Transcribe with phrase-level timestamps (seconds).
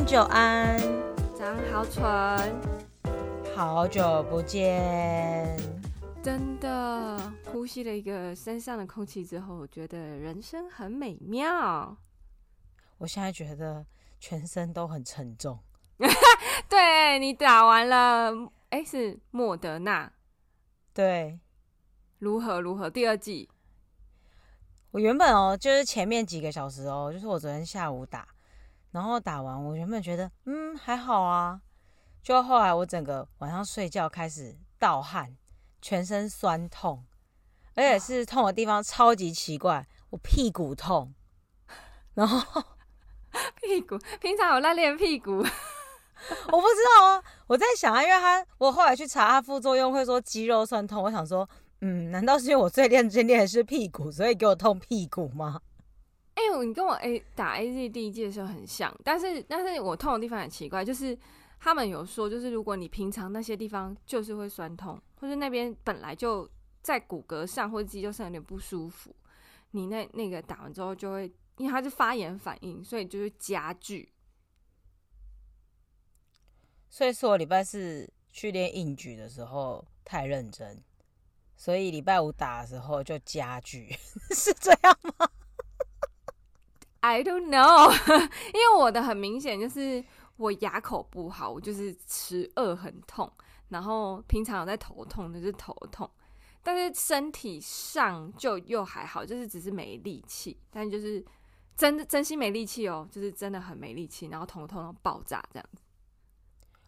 [0.00, 0.78] 安，久安，
[1.34, 2.02] 早上好蠢，
[3.54, 5.54] 好久不见。
[6.22, 11.94] 真的，呼吸了一个山上的空气之后，我觉得人生很美妙。
[12.96, 13.84] 我现在觉得
[14.18, 15.58] 全身都很沉重。
[16.66, 18.32] 对，你打完了，
[18.70, 20.10] 哎，是莫德纳。
[20.94, 21.38] 对，
[22.18, 22.88] 如何如何？
[22.88, 23.50] 第二季。
[24.92, 28.26] 我原本哦，就是前面几个小时哦，就是我昨天下午打。
[28.92, 31.60] 然后打完，我原本觉得嗯还好啊，
[32.22, 35.36] 就后来我整个晚上睡觉开始盗汗，
[35.80, 37.04] 全身酸痛，
[37.74, 41.14] 而且是痛的地方超级奇怪，我屁股痛，
[42.14, 42.62] 然后
[43.62, 51.48] 屁股平常有在练屁股， 我不知道啊，我在想啊，因为他我后来去查他副作用会说肌肉酸痛，我想说
[51.80, 55.60] 嗯，难道是因为我最练最练的是屁股，所以给我痛屁股吗？
[56.40, 61.16] 哎、欸，你跟我 A 打 AZ 第一季的时候很像，但是但是我痛的地方很奇怪，就是
[61.58, 66.48] 他们有说，就是如果你平常那些地方就是会酸痛，或者那边本来就
[66.80, 69.14] 在骨骼上或者肌肉上有点不舒服，
[69.72, 74.10] 你那那个打完之后就会，因为它是发炎反应，所以就会加剧。
[76.88, 80.82] 所以说我礼拜四去练硬举的时候太认真，
[81.54, 83.90] 所以礼拜五打的时候就加剧，
[84.34, 85.30] 是这样吗
[87.00, 87.90] ？I don't know，
[88.52, 90.04] 因为我的很明显就是
[90.36, 93.30] 我牙口不好，我就是吃饿很痛，
[93.68, 96.08] 然后平常有在头痛，就是头痛，
[96.62, 101.24] 但是身体上就又还好，就是只是没力气，但就是
[101.76, 105.82] 真的真心没力气哦，就是真的很没力气，然后头痛到爆炸这样子。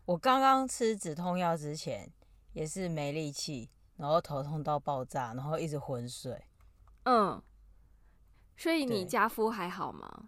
[0.04, 2.10] 我刚刚吃止痛药之前
[2.52, 6.44] 也是没力气，然后头痛到爆炸，然后一直昏睡。
[7.04, 7.40] 嗯。
[8.56, 10.24] 所以你家夫还好吗？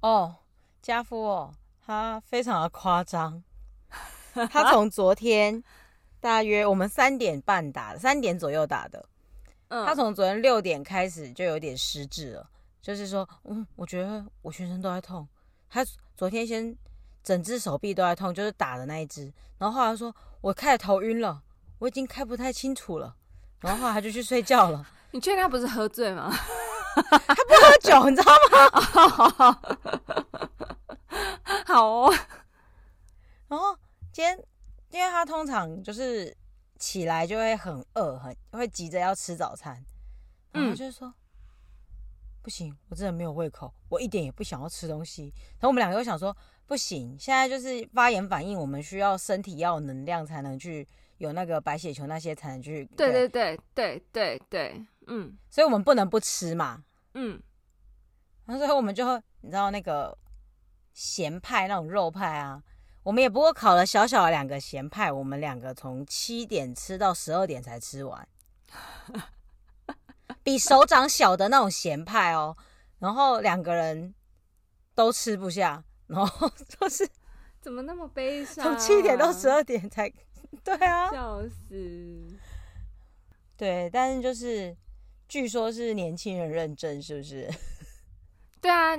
[0.00, 0.36] 哦，
[0.80, 3.42] 家夫哦，他非常的夸张。
[4.50, 5.62] 他从昨天
[6.20, 9.04] 大约我们三点半打的，三点左右打的。
[9.68, 12.50] 嗯，他从昨天六点开始就有点失智了，
[12.80, 15.26] 就是说，嗯，我觉得我全身都在痛。
[15.68, 15.84] 他
[16.16, 16.76] 昨天先
[17.22, 19.32] 整只手臂都在痛，就是打的那一只。
[19.58, 21.42] 然后后来说，我开始头晕了，
[21.78, 23.16] 我已经开不太清楚了。
[23.60, 24.86] 然后后来他就去睡觉了。
[25.12, 26.32] 你确定他不是喝醉吗？
[26.94, 28.32] 他不喝酒，你知道
[29.38, 29.60] 吗？
[31.66, 32.14] 好哦。
[33.48, 33.76] 然后
[34.12, 34.38] 今天，
[34.90, 36.34] 因为他通常就是
[36.78, 39.84] 起来就会很饿，很会急着要吃早餐。
[40.52, 41.14] 然后就是说，嗯、
[42.42, 45.32] 不行，我真的没有胃口，我一点也不想要吃东西。
[45.58, 46.36] 然后我们两个又想说，
[46.66, 50.86] 不行，现在就是发炎反应，我们需要身体要有能量才能去
[51.18, 52.84] 有那个白血球那些才能去。
[52.96, 54.86] 对对对对对对。
[55.06, 56.84] 嗯，所以我们不能不吃嘛。
[57.14, 57.42] 嗯，
[58.46, 59.04] 然后最后我们就
[59.42, 60.16] 你知道那个
[60.94, 62.62] 咸派那种肉派啊，
[63.02, 68.26] 我们也不过烤了小小的两个咸派，我们两个从七点吃到十二点才吃完，
[70.42, 72.56] 比手掌小的那种咸派哦。
[72.98, 74.14] 然后两个人
[74.94, 77.06] 都吃不下，然后就是
[77.60, 78.64] 怎么那么悲伤？
[78.64, 80.10] 从七点到十二点才
[80.64, 82.38] 对啊，笑死。
[83.56, 84.74] 对，但是就是。
[85.32, 87.48] 据说是年轻人认证，是不是？
[88.60, 88.94] 对啊，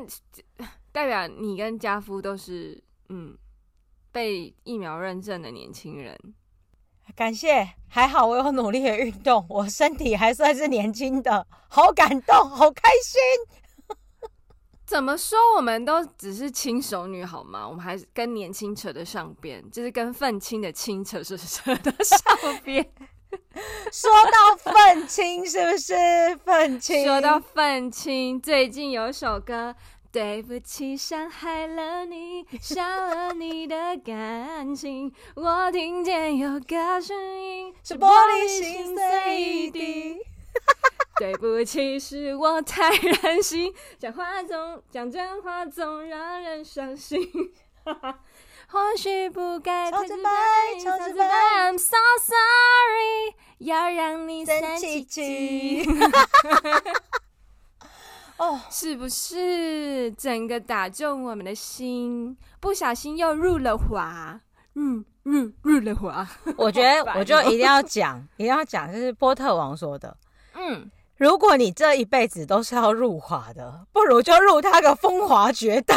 [0.92, 3.38] 代表你跟家夫都是嗯
[4.12, 6.18] 被疫苗认证的年轻人。
[7.16, 13.22] 感谢，还好我有努力的运动，我身体还算是年轻的，好感动，好开心。
[14.88, 15.38] 怎么说？
[15.56, 17.70] 我们都只是轻熟女好吗？
[17.70, 22.20] 我们还是跟年轻扯得上边，就是跟愤青的青扯是扯得上
[22.64, 22.92] 边。
[23.92, 25.94] 说到愤青，是不是
[26.44, 27.06] 愤青？
[27.06, 29.76] 说到愤青，最近有首歌，
[30.12, 35.12] 对不起，伤害了你，伤了你的感情。
[35.36, 40.18] 我听见有个声音，是玻璃心碎一地。
[41.18, 47.20] 对不起，是我太任性，讲话总讲真话总让人伤心。
[48.74, 50.30] 或许不该太直白，
[50.84, 55.88] 超直白，I'm so sorry，要让你生气气。
[58.38, 62.36] 哦， 是不是整个打中我们的心？
[62.60, 64.42] 不小心又入了华，
[64.74, 66.28] 入入，入了华。
[66.58, 70.18] 我觉得 我就一定要讲， 一定要讲，就是波特王说的，
[70.56, 70.90] 嗯。
[71.18, 75.96] 如果你这一辈子都是要入华的，不如就入他个风华绝代。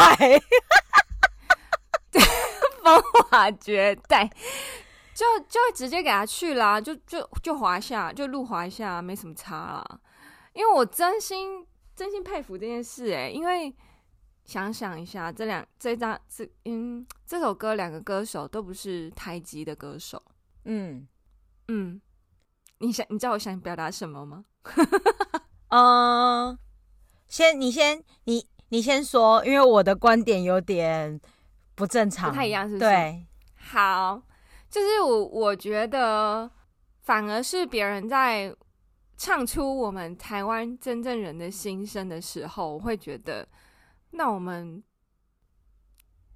[2.87, 4.29] 风华绝代，
[5.15, 10.01] 就就直接给他去啦，就就就华夏，就入华夏，没什么差啦。
[10.53, 13.75] 因为我真心真心佩服这件事，欸，哎，因为
[14.45, 20.23] 想想一下，这两这张这嗯这首歌，两个歌手都不是台籍的歌手，
[20.65, 21.07] 嗯
[21.69, 22.01] 嗯。
[22.79, 24.45] 你想，你知道我想表达什么吗？
[25.69, 26.59] 嗯，
[27.27, 31.19] 先，你先，你你先说，因为我的观点有点
[31.77, 32.91] 不正常，不太一样，是不是？
[32.91, 34.21] 对，好，
[34.69, 36.51] 就是我我觉得，
[37.03, 38.53] 反而是别人在
[39.17, 43.47] 唱出我们台湾真正人的心声的时候，我会觉得，
[44.11, 44.83] 那我们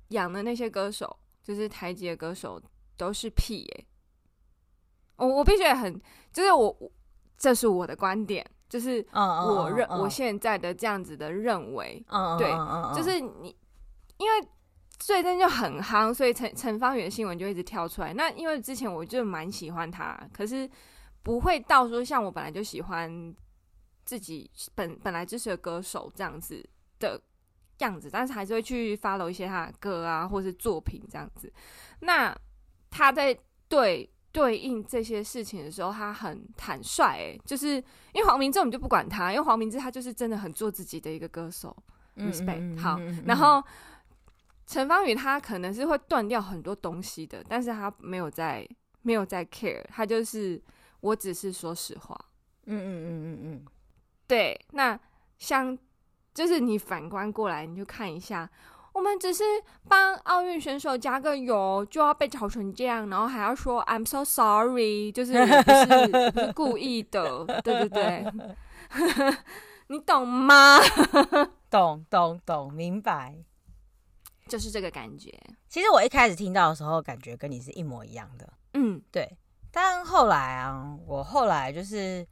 [0.09, 2.63] 养的那些歌手，就是台籍的歌手，
[2.97, 3.87] 都是屁耶、欸。
[5.17, 6.01] 我我必须很，
[6.33, 6.75] 就是我，
[7.37, 10.03] 这是我的观点，就是我认、uh, uh, uh, uh.
[10.03, 12.95] 我现在的这样子的认为，uh, uh, uh, uh.
[12.95, 13.55] 对，就是你，
[14.17, 14.49] 因为
[15.01, 18.15] 最近就很夯，所以陈陈方圆的新闻就一直跳出来。
[18.15, 20.71] 那因为之前我就蛮喜欢他，可是
[21.25, 23.35] 不会到说像我本来就喜欢
[24.05, 26.65] 自己本本来支持的歌手这样子
[27.01, 27.21] 的
[27.79, 31.53] 样子，但是还是会去 follow 一些他的歌啊，或是作品这样子。
[31.99, 32.33] 那
[32.91, 33.37] 他在
[33.67, 34.09] 对。
[34.33, 37.71] 对应这些事情的时候，他很坦率，哎，就是
[38.13, 41.77] 因为黄明志，我们就不管他，因为黄明志他就是真的很做自己的一个歌手
[42.15, 42.79] ，respect。
[42.79, 42.97] 好，
[43.27, 43.61] 然后
[44.71, 48.65] 陈芳宇他可能是会断掉很多东西的，但是他没有在
[49.03, 50.63] 没有在 care，他就是
[51.01, 52.17] 我只是说实话，
[52.67, 53.65] 嗯嗯嗯嗯嗯，
[54.29, 54.97] 对，那
[55.39, 55.77] 像
[56.33, 58.49] 就是你反观过来，你就看一下。
[58.93, 59.43] 我们只是
[59.89, 68.27] 帮奥运选手加个油，就要被炒成这样，然后还要说 I'm so sorry，就是不是 不是故意的，对对对，
[69.89, 70.79] 你懂吗？
[71.71, 73.37] 懂懂懂，明白，
[74.51, 75.33] 就是这个感觉。
[75.69, 79.39] 其实我一开始听到的时候，感觉跟你是一模一样的，嗯，对。
[79.71, 82.27] 但后来啊，我后来就是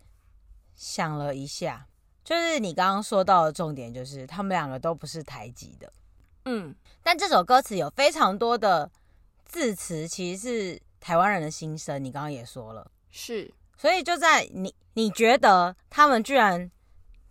[0.74, 1.86] 想了一下，
[2.24, 5.92] 就是你刚刚说到的重点，就是他们两个都不是台籍的。
[6.46, 8.90] 嗯，但这首歌词有非常多的
[9.44, 12.02] 字词，其实是台湾人的心声。
[12.02, 16.68] 你刚刚也说了，是，所以就在你你觉得他们居然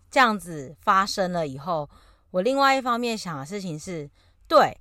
[0.09, 1.89] 这样子发生了以后，
[2.31, 4.09] 我另外一方面想的事情是，
[4.47, 4.79] 对，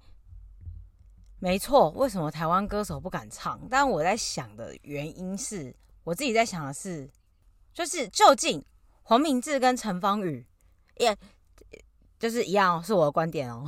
[1.39, 3.61] 没错，为什么台湾歌手不敢唱？
[3.71, 5.75] 但我在想的原因是，
[6.05, 7.11] 我自己在想的是，
[7.73, 8.65] 就是究竟
[9.03, 10.47] 黄明志跟陈芳宇
[10.99, 11.17] 也。
[12.19, 13.63] 就是一样，是我的观点哦。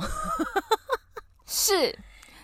[1.45, 1.95] 是，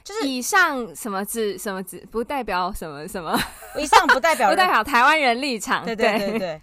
[0.04, 3.36] 就是以上什么字什么字不代表什么什么，
[3.76, 5.84] 以上不代表 不代表台湾人立场。
[5.84, 6.62] 对对对对，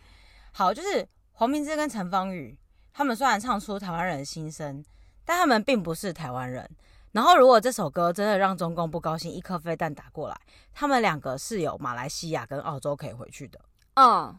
[0.53, 2.57] 好，就是黄明志跟陈芳宇，
[2.95, 4.83] 他们虽然唱出台湾人的心声，
[5.25, 6.69] 但他们并不是台湾人。
[7.13, 10.41] 然后，如果这首歌真的让中共不高兴，一颗飞弹打过来，
[10.73, 13.61] 他们两个是有马来西亚跟澳洲可以回去的。
[13.95, 14.39] 嗯，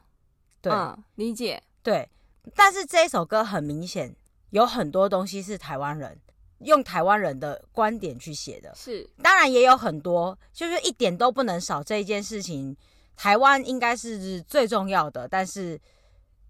[0.62, 1.62] 对，嗯，理解。
[1.84, 2.10] 对，
[2.56, 4.16] 但是这一首歌很明显。
[4.50, 6.16] 有很多东西是台湾人
[6.60, 12.78] 用台湾人的观点去写的，是，当然也有很多，就是一点都不能少这一件事情。
[13.18, 15.82] 台湾应该是最重要的，但是，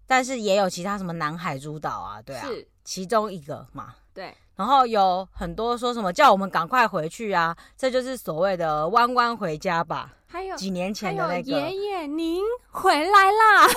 [0.06, 4.34] 但是也有其他什么南海诸岛啊，对啊，是其中一个嘛，对。
[4.56, 10.14] 然后有很多说什么叫我们赶快回去啊，这就是所谓的弯弯回家吧。
[10.26, 13.68] 还有几年前的那个爷爷，您回来啦！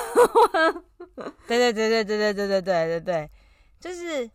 [1.48, 3.32] 对 对对对对对对对对对对。
[3.80, 4.30] 就是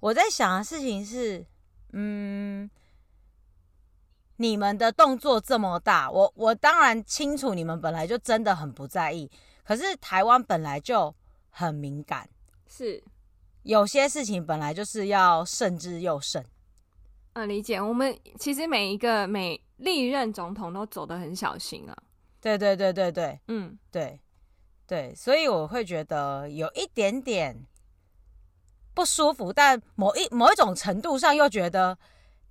[0.00, 1.44] 我在想的事情是，
[1.92, 2.70] 嗯，
[4.36, 9.30] 你们的动作这么大，我我当然清楚你们本来就真的很不在意，
[9.64, 11.12] 可是台湾本来就
[11.50, 12.28] 很敏感，
[12.68, 13.02] 是
[13.64, 16.42] 有些事情本来就是要慎之又慎。
[17.34, 17.80] 嗯，理解。
[17.80, 21.96] 我们其实每一个每历任总统都走得很小心啊。
[22.40, 24.20] 对对对对对，嗯，对
[24.86, 27.66] 对，所以我会觉得有一点点。
[28.96, 31.98] 不舒服，但某一某一种程度上又觉得，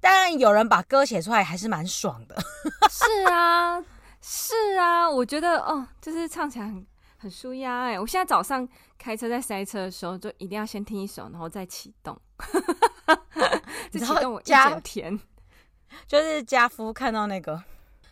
[0.02, 2.36] 当然有人把歌写出来还是蛮爽的。
[2.92, 3.82] 是啊，
[4.20, 6.86] 是啊，我觉得哦，就是唱起来很
[7.24, 7.98] 很舒压哎。
[7.98, 12.20] 我现在早上开车在塞车的时候，就一定要先听一首，然后再启动。
[13.90, 15.18] 这启动我一整天。
[16.06, 17.64] 就是家夫看到那个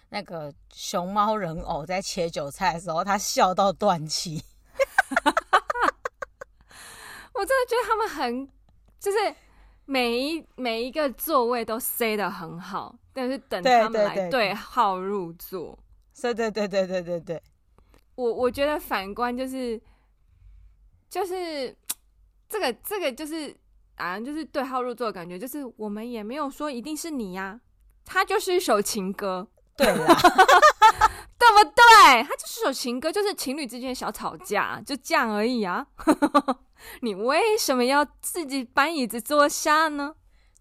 [0.10, 4.41] 那个熊猫人偶在切韭菜的时候，他笑到断气。
[7.34, 8.48] 我真的觉得他们很
[9.00, 9.18] 就是
[9.86, 15.77] 每一每一个座位都塞的很好，但是等他们来对号入座。
[16.22, 17.41] 对对对对对对对，
[18.15, 19.82] 我我觉得反观就是
[21.10, 21.75] 就是
[22.48, 23.56] 这个这个就是
[23.96, 27.60] 啊，就是对号入座的感觉，就是我们也没有说一定是你呀，
[28.06, 30.06] 它就是一首情歌，对啦，
[31.38, 32.24] 对不对？
[32.24, 35.88] 它就是首情歌，就是情侣之间小吵架，就这样而已啊。
[37.01, 40.15] 你为什么要自己搬椅子坐下呢？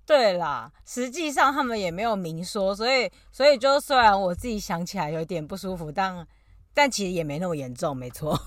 [0.05, 6.27] 对啦，实际上他们也没有明说，所以所以就虽然我自己想起来有点不舒服，但
[6.75, 8.39] 但其实也没那么严重，没错。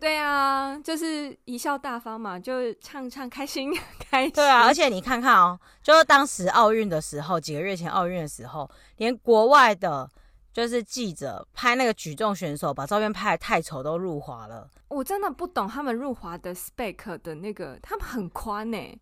[0.00, 4.32] 对啊，就是一笑大方嘛，就唱唱开心 开心。
[4.32, 10.10] 对啊，而且你看看哦，就是当时奥运的时候，几个月前奥运的时候，连国外的，
[10.54, 14.70] 就是记者拍那个举重选手把照片拍得太丑都入华了。
[14.88, 18.98] 我真的不懂他们入华的 spec 的那个，他们很宽呢、欸。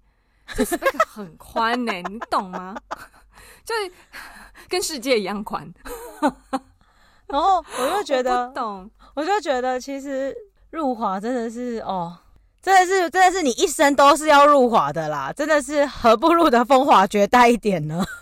[0.57, 2.75] 这 spec 很宽呢、欸，你懂吗？
[3.65, 3.93] 就是
[4.69, 5.73] 跟世界一样宽。
[7.29, 10.37] 然后我就觉得，我懂，我就觉得其实
[10.71, 12.17] 入华真的是哦，
[12.61, 18.05] 真的是真的是你一生都是要入华的啦，真的是何不入的风华绝代一点呢？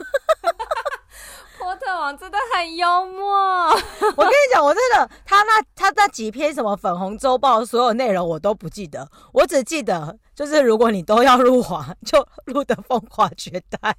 [1.59, 3.71] 波特王真的很幽默。
[3.71, 10.17] 我跟你讲，我真的他那他那几篇什么粉红周报所有内容我都不记得，我只记得。
[10.35, 13.97] 就是如果你都要入华，就入的风华绝代。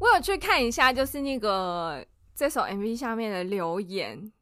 [0.00, 2.04] 我有去看一下，就是那个
[2.40, 4.32] 这首 MV 下面的留言。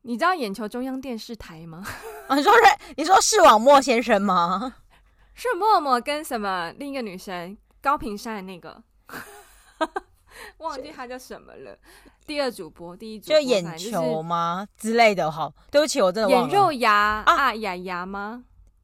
[0.00, 1.84] 你知道眼球中央电视台吗？
[2.26, 2.60] 啊、 你说是
[2.96, 4.76] 你说视网膜先生吗？
[5.34, 8.82] 是默默跟什么另一个女生高屏山的那个，
[10.56, 11.76] 忘记他叫什么了。
[12.24, 15.30] 第二主播，第一主播就眼球吗、就是、之类的？
[15.30, 16.30] 好，对不起，我真的。
[16.30, 18.42] 眼肉牙啊，牙牙吗？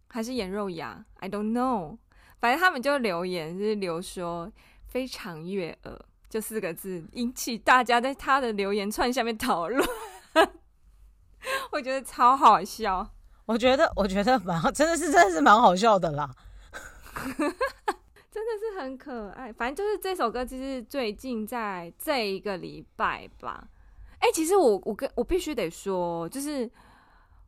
[0.09, 1.97] 还是眼肉牙，I don't know。
[2.38, 4.52] 反正他们就留言，就是留说
[4.87, 5.99] 非常悦耳，
[6.33, 9.87] 就四个字，引起大家在他的留言串下面讨论。
[11.71, 13.07] 我觉得超好笑。
[13.45, 16.35] 我觉得，我觉得蛮好，真的是，真的是蛮好笑的啦。
[18.31, 19.53] 真的是很可爱。
[19.53, 23.69] 反正就是这首歌，其实最近在这一个礼拜吧。
[24.21, 26.71] 哎、欸，其实我我跟我必须得说，就是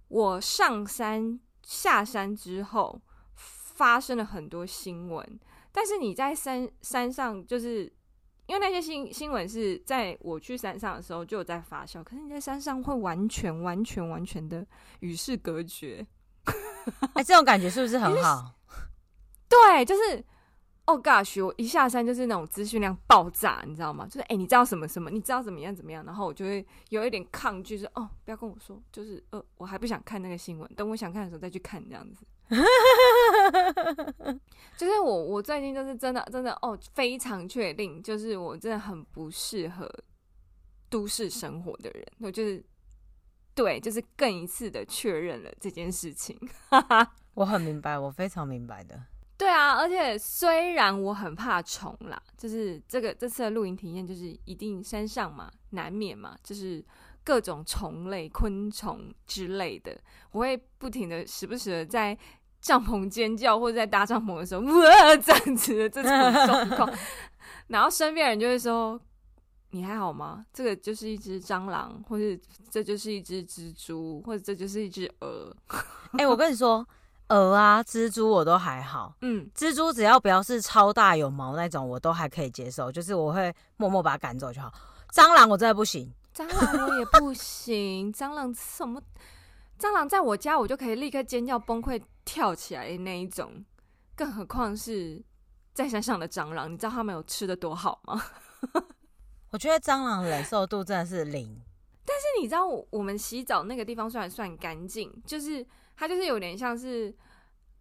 [0.08, 1.40] 我上山。
[1.66, 5.40] 下山之后发生了很多新闻，
[5.72, 7.90] 但是你在山山上，就是
[8.46, 14.66] 因为那些新新闻是在我去山上的时候就有在发酵，可是你在山上会完全完全完全的
[15.00, 16.06] 与世隔绝。
[16.44, 18.54] 哎、欸，这种感觉是不是很好？
[19.48, 20.24] 对，就是。
[20.86, 21.42] 哦、oh，gosh！
[21.42, 24.04] 我一下山就是那种资讯量爆炸，你知道吗？
[24.04, 25.08] 就是哎、欸，你知道什么什么？
[25.08, 26.04] 你知道怎么样怎么样？
[26.04, 32.26] 然后我就会有一点抗拒，说哦，不要跟我说，就是呃，我还不想看那个新闻，等我想看的时候再去看这样子。
[34.76, 39.88] 就是我，我最近就是真的真的哦，非常确定，就是我真的很不适合
[40.90, 42.04] 都市生活的人。
[42.18, 42.62] 我就是
[43.54, 46.38] 对，就是更一次的确认了这件事情。
[47.34, 49.00] 我很明白，我非常明白的。
[49.36, 56.84] 对啊，而且虽然我很怕虫啦，就是这个这次的露营体验，就是一定山上嘛，难免嘛，就是
[57.24, 59.96] 各种虫类、昆虫之类的，
[60.30, 62.16] 我会不停的、时不时的在
[62.60, 66.98] 帐篷尖叫，或者在搭帐篷的时候，哇，这样子的这种状况，
[67.68, 69.00] 然后身边人就会说
[69.72, 70.44] ：“你还好吗？
[70.52, 72.24] 这个就是一只蟑螂，或者
[72.70, 75.56] 这就是一只蜘蛛，或者这就是一只蛾。”
[76.18, 76.86] 哎，我跟你说。
[77.28, 79.14] 蛾啊，蜘蛛我都还好。
[79.22, 82.92] 嗯，蜘蛛只要不要是超大有毛那种，我都还可以接受。
[82.92, 84.70] 就是我会默默把它赶走就好。
[85.10, 88.12] 蟑螂我真的不行，蟑螂我也不行。
[88.12, 89.00] 蟑螂什么？
[89.78, 93.64] 蟑螂在我家我就可以立刻尖叫崩溃跳起来的那一种，
[94.16, 95.22] 更何况是
[95.72, 96.72] 在山上的蟑螂？
[96.72, 98.22] 你知道他们有吃的多好吗？
[99.50, 101.60] 我觉得蟑螂忍受度真的是零。
[102.04, 105.64] 但是你知道我我们洗澡那个地方虽然算干净，就是。
[105.96, 107.14] 它就是有点像是，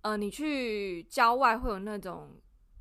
[0.01, 2.29] 呃，你去郊外会有那种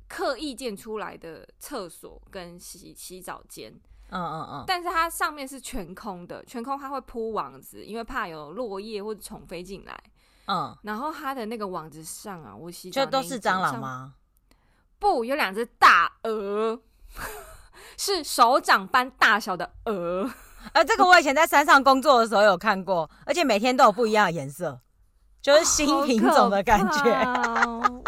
[0.07, 3.73] 刻意建出来的厕所跟洗洗澡间，
[4.13, 9.99] 嗯嗯嗯，但是它上面是全空的，全空它会铺网子，因为怕有落叶或者虫飞进来，
[10.45, 14.13] 嗯，然后它的那个网子上啊，我洗澡就都是蟑螂吗？
[14.99, 16.79] 不，有两只大鹅，
[17.97, 20.29] 是手掌般大小的鹅，
[20.73, 24.79] 呃，这个我以前在山上工作的时候有看过，而且每天都有不一样的颜色。
[25.41, 28.03] 就是新品种的感觉，哦、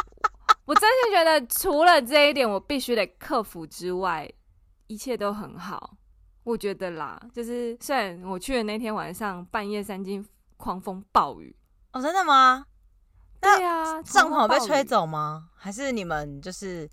[0.63, 4.31] 我真心觉得除了这一点我必须得克服之外，
[4.88, 5.98] 一切都很好。
[6.44, 10.25] 我觉得啦，就是虽然我去的那天晚上半夜三更
[10.58, 11.56] 狂风暴雨，
[11.92, 12.65] 哦，真的吗？
[13.42, 15.50] 对呀，帐篷被吹走吗？
[15.56, 16.89] 还是你们就是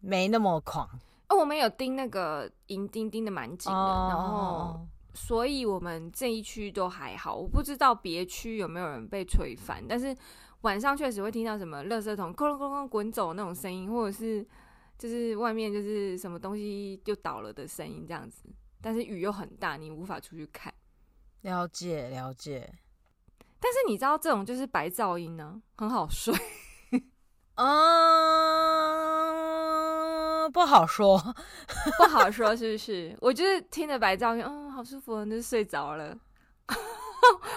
[0.00, 0.88] 没那么狂？
[1.28, 7.34] 哦，我们有盯那个银钉，钉的蛮紧的，哦、然后所以我们这一区都还好。
[7.34, 10.16] 我不知道别区有没有人被吹翻，但是
[10.62, 14.44] 晚上确实会听到什么垃圾桶咕隆咕隆滚走那种声音，或者是
[15.00, 18.44] 就是外面就是什么东西就倒了的声音这样子。
[18.82, 20.72] 但是雨又很大，你无法出去看。
[21.40, 22.70] 了解了解。
[23.58, 26.34] 但是你知道这种就是白噪音呢，很好睡。
[27.56, 27.66] 嗯，
[30.52, 31.18] 不好说，
[31.98, 33.16] 不好说，是不是？
[33.20, 36.16] 我就是听着白噪音，嗯，好舒服，就睡着了。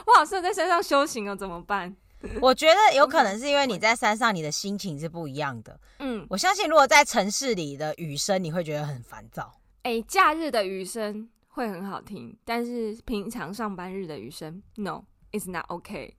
[0.06, 1.96] 我好像在山上修行哦，怎么办？
[2.42, 5.80] 我觉得有可能是因为你在山上，你的心情是不一样的。
[6.00, 9.52] 嗯，我相信如果在城市里的雨声，你会觉得很烦躁。
[9.84, 15.04] 哎、欸，假日的雨声会很好听，但是平常上班日的雨声，no。
[15.34, 16.14] It's not okay。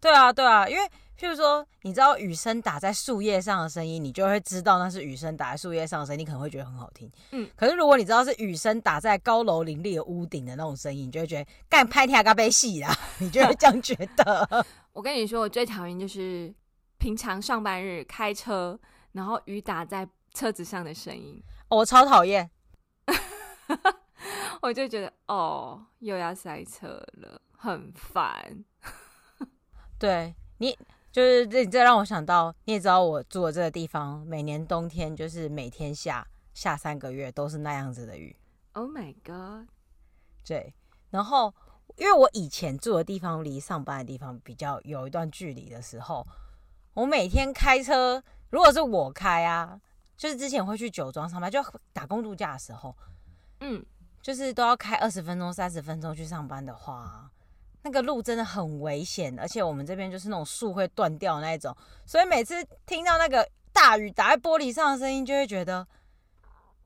[0.00, 0.82] 对啊，对啊，因为
[1.18, 7.10] 譬如说，你知道雨声打在树叶上的声音，你就会知道那是雨声打在树叶上的声音，你可能会觉得很好听。
[7.32, 14.66] 嗯，可是如果你知道是雨声打在高楼林立的屋顶的那种声音，你就会觉得干拍天嘎被戏啦， 你就会这样觉得。
[14.92, 16.54] 我跟你说，我最讨厌就是
[16.98, 18.78] 平常上班日开车，
[19.12, 22.48] 然后雨打在车子上的声音，哦，我超讨厌。
[24.60, 27.40] 我就觉得哦，又要塞车了。
[27.60, 28.64] 很烦，
[29.98, 30.78] 对你
[31.10, 36.24] 就是这，这让我想到，你也知道我住的这个地方，每年冬天就是每天下
[36.54, 38.36] 下三个月都是那样子的雨。
[38.74, 39.68] Oh my god！
[40.46, 40.72] 对，
[41.10, 41.52] 然后
[41.96, 46.24] 因为我以前住的地方离上班的地方比较有一段距离的时候，
[46.94, 49.80] 我每天开车，如果是我开啊，
[50.16, 51.60] 就是之前会去酒庄上班，就
[51.92, 52.96] 打工度假的时候，
[53.58, 53.84] 嗯，
[54.22, 57.28] 就是都要开二十分钟、三十分钟去上班的话。
[57.88, 62.54] 那个路真的很危险，而且我们这边就是那种树会断掉那一种，所以每次
[62.84, 65.86] 听到那个大雨打在玻璃上的声音，就会觉得，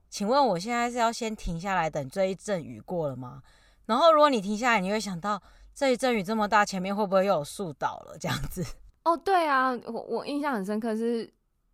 [0.08, 3.42] 请问我现在是要先停下来等这一阵雨过了吗？
[3.86, 5.42] 然后如果你停下来，你会想到
[5.74, 8.64] 这一阵雨这么大，前面会不会又有树倒了这样子？
[9.02, 11.28] 哦，对啊，我我印象很深刻是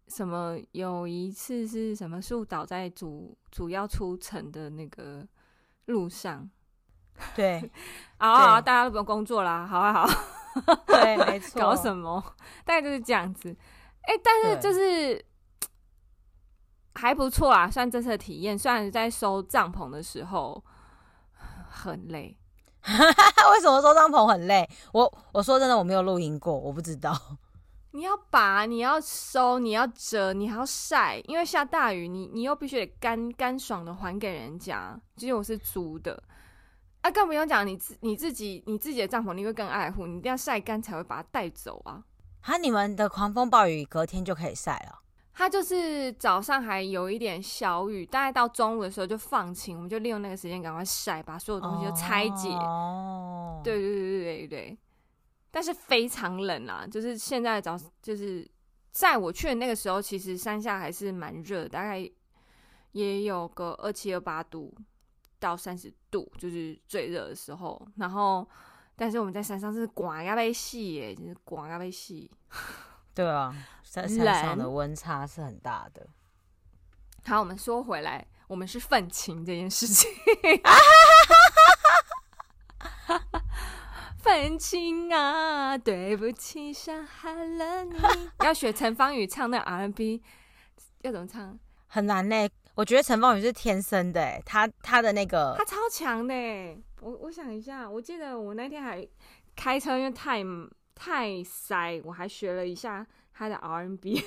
[0.06, 0.58] 什么？
[0.72, 5.28] 有一次是什么树倒在主主要出城的那个
[5.84, 6.48] 路上。
[7.36, 7.70] 对，
[8.18, 10.08] 好，好，好，大家都不用工作啦，好啊，好，
[10.86, 12.22] 对，没错，搞什么？
[12.64, 13.54] 大概就是这样子。
[14.02, 15.24] 哎、欸，但是就是
[16.94, 18.58] 还不错啊，算这次的体验。
[18.58, 20.64] 虽然在收帐篷的时候
[21.68, 22.36] 很累，
[22.86, 24.68] 为什么收帐篷很累？
[24.92, 27.14] 我我说真的，我没有露营过，我不知道。
[27.92, 34.98] 你要拔，你要收，你要折，你还要晒，因为下大雨，你你又必须得干干爽的还给人家。
[35.16, 36.22] 其实我是租的。
[37.08, 42.04] 啊，更不用讲，你自你自己你自己的帐篷，你会更爱护，你一定要晒干才会把它带走啊。
[42.42, 45.00] 哈，你们的狂风暴雨隔天就可以晒了？
[45.32, 52.50] 它就是早上还有一点小雨，大概到中午的时候就放晴，我们就利用那个时间赶快晒，把所有东西都拆解。
[52.50, 54.78] 哦，对对对对对对。
[55.50, 58.46] 但是非常冷啊，就是现在早就是
[58.90, 62.06] 在我去的那个时候，其实山下还是蛮热，大概
[62.92, 64.74] 也有个二七二八度。
[65.40, 68.48] 到三十度就是最热的时候，然后，
[68.96, 72.30] 但是我们在山上是刮呀被细耶，就是刮呀被细。
[73.14, 76.06] 对啊，山山上的温差是很大的。
[77.26, 80.10] 好，我们说回来，我们是愤青这件事情。
[84.18, 87.96] 愤青啊，对不起，伤害了你。
[88.44, 90.22] 要学陈芳宇唱那 R&B，
[91.02, 91.58] 要怎么唱？
[91.86, 92.48] 很难呢。
[92.78, 96.32] 我觉得陈芳宇是天生的，哎，他他的那个他超强的，
[97.00, 99.04] 我我想一下，我记得我那天还
[99.56, 100.44] 开车，因为太
[100.94, 104.24] 太塞，我还学了一下他的 R&B，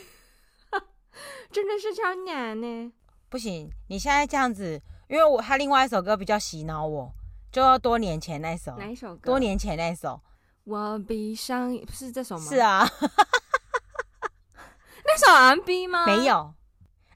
[1.50, 2.92] 真的是超难呢。
[3.30, 7.10] 不行，你现在这样子，因为我他另外一首歌比较洗脑我，
[7.54, 9.22] 就要多年前那首，哪一首歌？
[9.28, 10.20] 多年前那首，
[10.66, 12.44] 我闭上，不是这首吗？
[12.50, 12.86] 是啊，
[15.08, 16.06] 那首 R&B 吗？
[16.06, 16.54] 没有。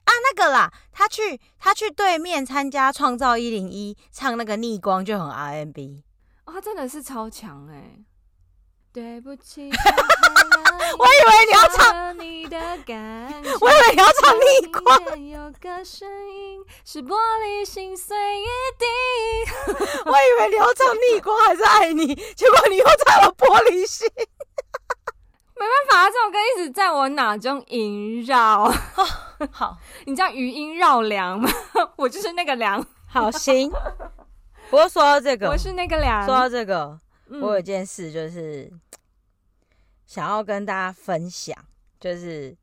[0.06, 6.02] 啊，那个啦，他去他去对面参加创造一零一，唱那个逆光就很 R&B
[6.46, 7.98] 哦，他真的是超强哎！
[8.96, 17.14] 对不起，我以为你要唱，你的感我以为你要唱逆光，有个声音是玻
[17.44, 18.46] 璃心碎一
[18.78, 18.86] 地，
[20.06, 24.08] 我以为你要唱逆光还是爱你，结果你又唱了玻璃心。
[25.58, 28.70] 没办法啊，这首歌一直在我脑中萦绕。
[29.50, 31.48] 好， 你知道余音绕梁吗？
[31.96, 32.84] 我就是那个梁。
[33.08, 33.70] 好，行。
[34.68, 36.26] 不过说到这个，我是那个梁。
[36.26, 38.70] 说到这个，嗯、我有件事就是，
[40.06, 41.56] 想要跟大家分享，
[41.98, 42.54] 就是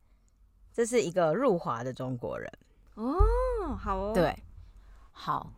[0.72, 2.52] 这是一个入华的中国人
[2.94, 3.16] 哦，
[3.76, 4.36] 好哦，对，
[5.10, 5.50] 好，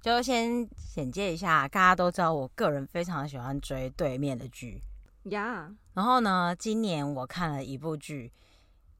[0.00, 4.82] 就先简介一下，大家都知道，我个人非常喜欢追对面的剧
[5.24, 5.70] 呀。
[5.94, 8.32] 然后呢，今年我看了一部剧，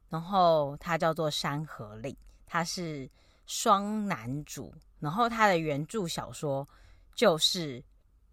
[0.08, 2.12] 然后它叫做《山河令》，
[2.46, 3.08] 它是
[3.46, 6.68] 双男主，然后它的原著小说
[7.14, 7.82] 就是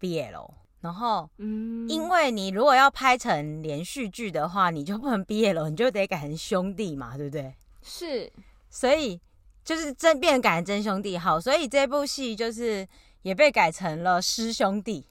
[0.00, 0.50] BL。
[0.80, 7.52] 然后，嗯，因为你如果要拍成连续剧的话，你就不能 BL，你就得改成兄弟嘛，对不对？
[7.82, 8.32] 是，
[8.70, 9.20] 所以
[9.64, 12.86] 就是真变改成真兄弟，好，所以这部戏就是
[13.22, 15.04] 也被改成了师兄弟。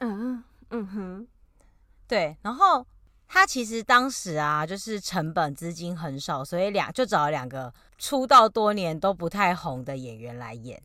[0.00, 1.26] 嗯嗯哼，
[2.06, 2.36] 对。
[2.42, 2.86] 然后
[3.26, 10.80] 他其实当时啊，就是成本资金很少，所以两就找了两个出道多年都不太红的演员来演。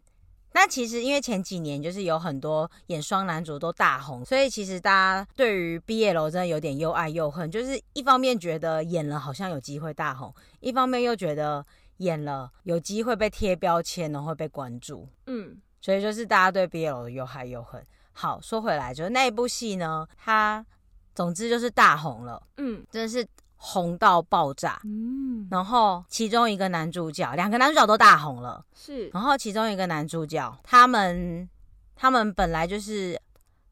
[0.51, 11.63] 那其实因为前几年就是有很多演双男主都大红，所以其实大家对于 BL 真的有点又爱又恨，就是一方面觉得演了好像有机会大红，一方面又觉得
[11.97, 15.07] 演了有机会被贴标签，然后会被关注。
[15.27, 17.85] 嗯，所以就是大家对 BL 的又爱又恨。
[18.11, 20.65] 好，说回来，就是那一部戏呢，它
[21.19, 22.41] 总之就是大红了。
[22.55, 23.27] 嗯，真的是。
[23.61, 31.45] 红到爆炸，嗯，然后其中一个男主角，两个男主角都大红了，是，然后其中一个男主角，他们
[31.93, 33.19] 他们本来就是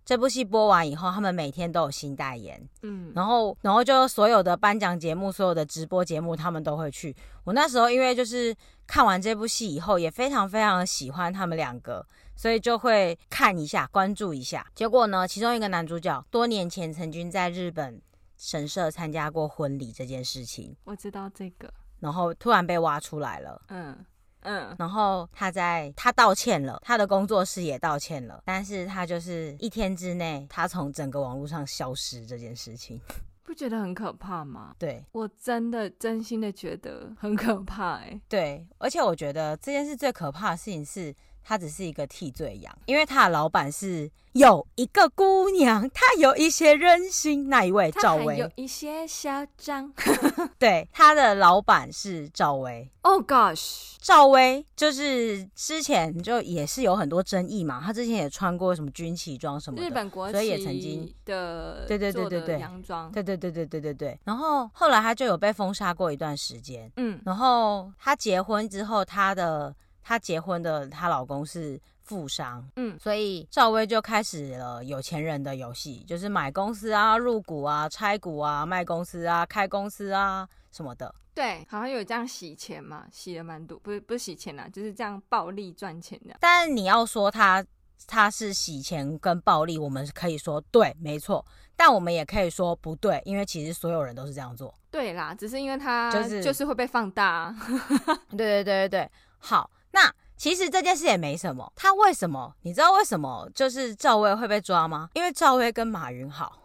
[0.07, 7.13] 这部戏播完以后，他们每天都有新代言，嗯，然后然后就所有的颁奖节目、所有的直播节目，他们都会去。
[7.43, 8.55] 我那时候因为就是
[8.87, 14.65] 看完这部戏以后，也非常非常喜欢他们两个，所以就会看一下、关注一下。
[14.73, 18.01] 结果呢，其中一个男主角多年前曾经在日本。
[18.39, 23.97] 神社参加过婚礼这件事情，我知道这个，然后突然被挖出来了，嗯
[24.41, 33.01] 嗯，然后他在他道歉了，他的工作室也道歉了，但是他就是一天之内，他从整个网络上消失这件事情，
[33.43, 34.75] 不觉得很可怕吗？
[34.79, 41.13] 对，我真的真心的觉得很可怕哎、欸，对，而且我觉得这件事最可怕的事情是。
[41.47, 47.47] 他只是一个替罪羊，因为他的老板是有一个姑娘，她有一些任性。
[47.47, 49.93] 那一位赵薇有一些嚣张。
[50.59, 52.91] 对，他的老板是赵薇。
[53.03, 57.81] Oh gosh，赵薇就是之前就也是有很多争议嘛。
[57.81, 64.19] 他之前也穿过什么军旗装什么的，日本国旗，所以也曾经的对对对对对洋装，对对对对对对对。
[64.25, 66.91] 然后后来他就有被封杀过一段时间。
[66.97, 69.73] 嗯，然后他结婚之后，他的。
[70.07, 81.13] 她结婚的，她老公是富商，嗯，所以赵薇就开始了有钱人的游戏，就是买公司啊、入股啊、拆股啊、卖公司啊、开公司啊什么的。
[81.35, 86.37] 对，好像有这样洗钱嘛，洗了蛮多，不是不是洗钱啊，就是这样暴利赚钱的。
[86.39, 87.61] 但你要说他
[88.07, 94.73] 他是洗钱跟暴利，我们可以说对，没错，但我们也可以说不对，因为其实所有人都是这样做。
[94.89, 97.27] 对啦，只是因为他就是就是会被放大。
[97.27, 97.55] 啊
[98.31, 99.69] 对对对对对，好。
[99.91, 102.53] 那其实这件事也没什么，他为什么？
[102.61, 105.09] 你知道为什么就是赵薇会被抓吗？
[105.13, 106.59] 因为赵薇跟马云好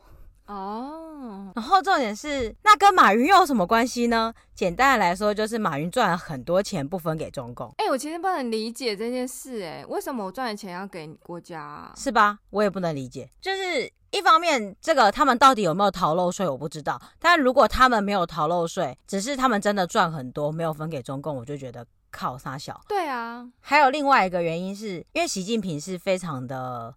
[0.47, 0.99] 哦。
[1.55, 4.35] 然后重点是，那跟马云又有什么关系呢？
[4.55, 7.69] 简单的来说，就是马云赚了很多钱不分给中共。
[7.79, 11.93] 哎、欸，我其实不能理解这件事，哎，为什么我赚的钱要给国家啊？
[11.97, 12.39] 是吧？
[12.51, 13.31] 我也不能理解。
[13.41, 17.01] 就是一方面，这个他们到底有没有逃漏税，我不知道。
[17.21, 21.87] 但如果他们没有逃漏税，只是他们真的赚很多，没有分给中共，我就觉得。
[22.13, 26.95] 靠撒小，对啊，还有另外一个原因是，因为习近平是非常的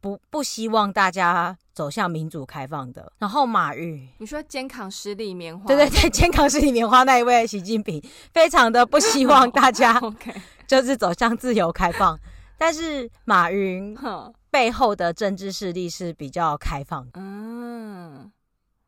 [0.00, 3.12] 不不希望大家走向民主开放的。
[3.18, 8.00] 然后马云，你说肩扛十里棉花，对对对，肩 扛十里棉花那一位习近平，
[8.32, 10.00] 非常的不希望大家
[10.66, 12.18] 就是走向自由开放。
[12.56, 13.98] 但是马云
[14.48, 18.30] 背后的政治势力是比较开放的，嗯，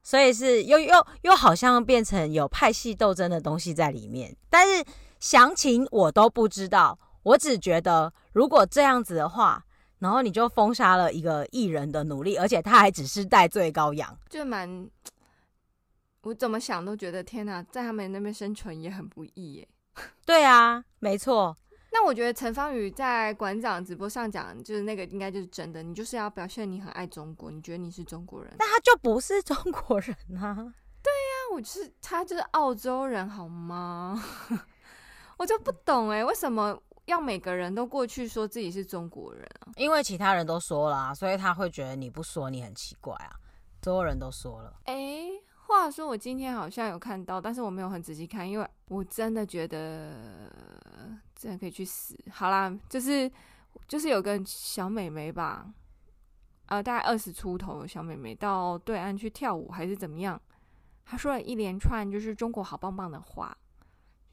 [0.02, 4.84] 所以是又又又好像变成有派系斗争的东西在里面，但是。
[5.24, 9.64] 详情我都不知道，我只觉得如果这样子的话，
[9.98, 14.86] 然后你就封杀了一个艺人的努力，而且他还只是代罪羔羊，就蛮……
[16.24, 19.68] 我怎么想都觉得天哪，在他们那边生存也很不易耶。
[20.26, 21.56] 对啊，没错。
[21.90, 30.54] 那我觉得陈芳宇在馆长直播上讲，就是那个应该就是真的，你就是要表现你很爱中国，你觉得你是中国人，但他就不是中国人啊。
[31.02, 34.22] 对呀，我就是他就是澳洲人，好吗？
[35.36, 39.72] 我就不懂哎，为什么要每个人都过去说自己是中国人啊？
[39.76, 43.36] 因为其他人都说了啊，所以他会觉得你不说你很奇怪啊。
[43.82, 44.80] 所有人都说了。
[44.84, 45.28] 哎，
[45.66, 50.50] 话说我今天好像有看到，但是我没有很仔细看，因为我真的觉得
[51.34, 52.18] 真的可以去死。
[52.30, 53.30] 好啦，就是
[53.86, 55.66] 就是有个小美眉吧，
[56.66, 60.40] 呃，大概二十出头的小美眉到对岸去跳舞还是怎么样，
[61.04, 63.54] 她说了一连串就是中国好棒棒的话。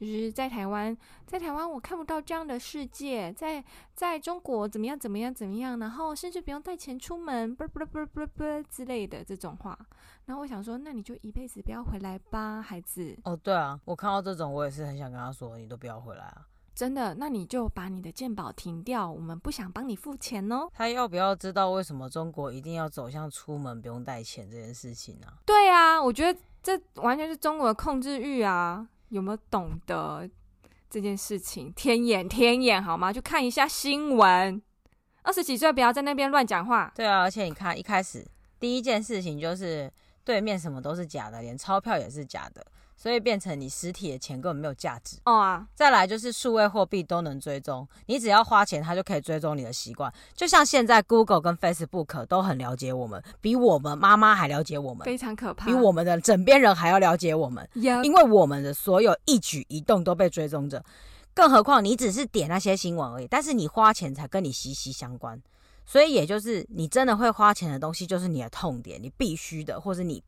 [0.06, 3.62] 就是在台湾，在台湾我看不到这样的世界，在
[3.94, 9.78] 在中国怎么样怎么样怎么样，然后甚至不用带钱出门，啵啵啵啵啵之类的这种话。
[10.26, 13.16] 然后我想说，那你就一辈子不要回来吧，孩子。
[13.24, 16.46] 哦，对啊，我看到这种，我也是很想跟他说，你都不要回来啊。
[16.74, 20.68] 真的，那你就把你的鉴宝停掉，我们不想帮你付钱哦。
[20.72, 25.26] 他要不要知道为什么中国一定要走向出门不用带钱这件事情呢？
[25.26, 25.34] 啊？
[25.44, 28.88] 对啊，我觉得这完全是中国的控制欲啊。
[29.12, 30.28] 有没有懂得
[30.88, 31.70] 这件事情？
[31.74, 33.12] 天眼天眼好吗？
[33.12, 34.60] 就看一下新闻。
[35.22, 36.90] 二十几岁不要在那边乱讲话。
[36.94, 38.26] 对啊，而且你看，一开始
[38.58, 39.92] 第一件事情就是
[40.24, 42.66] 对面什么都是假的，连钞票也是假的。
[42.96, 45.66] 所以变成你实体的钱根本没有价值哦啊！
[45.74, 50.12] 再来就是数位货币都能追踪，你只要花钱，它就可以追踪你的习惯。
[50.34, 57.68] 就像现在 Google 跟 Facebook 都很了解我们，比我们妈妈还了解我们，非常可怕，比我们的枕边人还要了解我们。
[57.74, 60.84] 因为我们的所有一举一动都被追踪着，
[61.34, 65.42] 更何况你只是点那些新闻而已，但是你花钱才跟你息息相关。
[65.84, 70.22] 所以也就是你真的会花钱的东西，就是你的痛点，你必须的，或是你。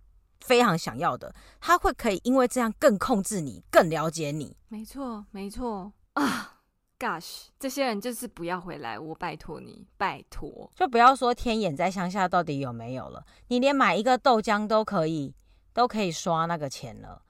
[0.45, 4.55] 非常想要的，他会可以因为这样更控制你，更了解你。
[4.69, 6.59] 没错，没错啊
[6.99, 15.35] ！Gosh，这些人就是不要回来，我拜托你，拜托，就不要说天眼在乡下到底有没有了，你连买一个豆浆都可以，
[15.73, 17.23] 都可以刷那个钱了，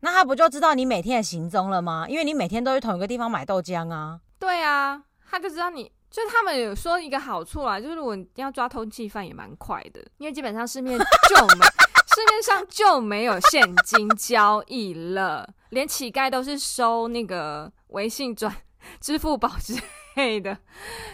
[0.00, 2.06] 那他不就知道你每天的行踪了吗？
[2.08, 4.20] 因为你每天都去同一个地方买豆浆啊。
[4.38, 10.98] 对啊，他就知道你，就他们有说一个好处啊，就是如果你要抓通缉犯也蛮快的，因为基本上市面
[11.28, 11.66] 就没。
[12.14, 18.54] 市面上就没有现金交易了，连乞丐都是收那个微信转、
[19.00, 19.74] 支付宝之
[20.16, 20.58] 类的，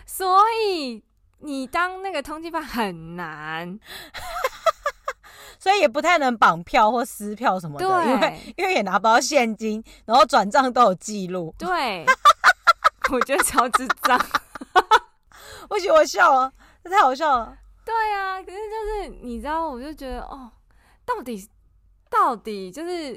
[0.04, 1.00] 所以
[1.38, 3.78] 你当那个通缉犯很难，
[5.61, 12.04] 所以也不太能绑票或撕票什么的，因为因为也拿不到现金，然后转账都有记录，对，
[13.12, 14.18] 我觉得超智障，
[15.68, 16.52] 不行，我笑了，
[16.83, 20.50] 这太好笑了，对啊，可是就是你知道，我就觉得哦。
[21.04, 21.48] 到底，
[22.11, 23.14] 到底就是，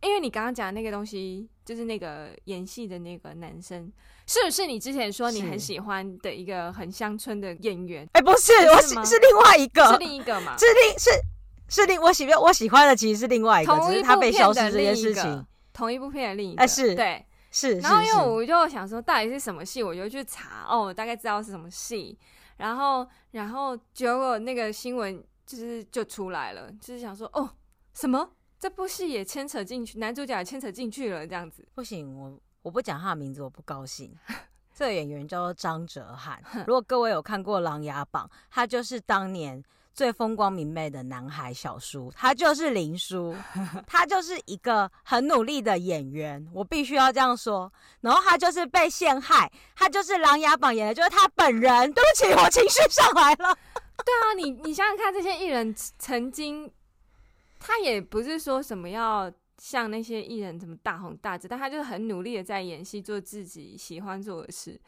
[0.00, 3.92] 因为你刚刚讲的那个东西，就是那个演戏的那个男生，
[4.28, 8.08] 是不是你之前说你很喜欢的一个很乡村的演员？
[8.12, 10.56] 哎、欸，不是，是我喜是另外一个，是另一个嘛？
[10.56, 11.10] 是另是
[11.68, 15.44] 是另我喜欢我喜欢的其实是另外一个，只是他被消失这件事情。
[15.72, 17.78] 同一部片的另一个，哎、欸，是对，是。
[17.80, 19.82] 然后因为我就想说，到底是什么戏？
[19.82, 22.18] 我就去查，哦，我大概知道是什么戏。
[22.56, 25.22] 然后，然后结果那个新闻。
[25.46, 27.50] 就是就出来了，就是想说哦，
[27.92, 34.16] 什么这部戏也牵扯进去，男主角也牵扯进去了，这样子不行，我我不讲他的名字，我不高兴。
[34.72, 39.60] 这个演员叫做张哲瀚，如果各位有看过《琅琊榜》，他就是当年
[39.92, 43.34] 最风光明媚的男孩小叔，他就是林叔，
[43.86, 47.70] 他就是一个很努力的演员，我必须要这样说。
[48.00, 51.92] 然后他就是被陷害，他就是《琅琊榜》演的就是他本人。
[51.92, 53.56] 对不起，我情绪上来了。
[54.02, 56.70] 对啊，你你想想看，这些艺人曾经，
[57.58, 64.80] 他也不是说什么要像那些艺人怎么大红大紫，但他就是很努力的在演戏，做自己喜欢做的事。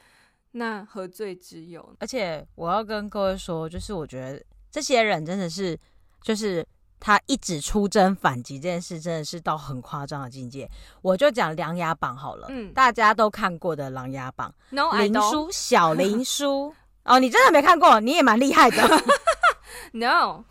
[0.52, 1.94] 那何罪之有？
[1.98, 5.78] 而且我要跟各位说，就是我觉得这些人真的是，
[6.22, 6.66] 就是
[6.98, 10.68] 他一直出征反击这件事，真的是到很夸张的境界。
[11.02, 16.74] 我就讲《琅琊榜》好了，嗯，大家都看过的《琅琊榜》no，林书小林书。
[17.04, 18.76] 哦，你真的没看过，你也蛮厉害的。
[19.92, 20.44] No，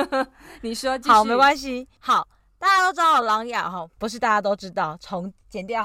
[0.62, 1.88] 你说好没关系。
[1.98, 2.26] 好，
[2.58, 5.82] 大家都知道琅琊哈，不是大家都知道，重剪掉，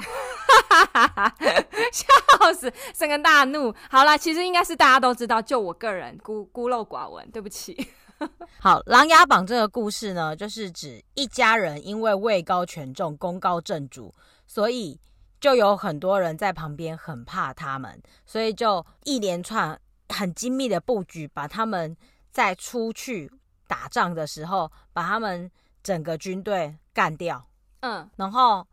[1.92, 3.74] 笑死，生个大怒。
[3.90, 7.88] 好啦，其实应该是大家都知道，就我个人孤孤陋寡闻，对不起。
[8.60, 14.14] 好，《琅琊榜》这个故事呢，就是指一家人因为位高权重、功高震主，
[14.46, 15.00] 所以
[15.40, 19.80] 就有很多人在旁边很怕他们，所以就一连串。
[20.10, 21.94] 很精密的布局，把他们
[22.30, 23.30] 在出去
[23.66, 25.50] 打仗的时候，把他们
[25.82, 27.46] 整个军队干掉。
[27.80, 28.66] 嗯，然后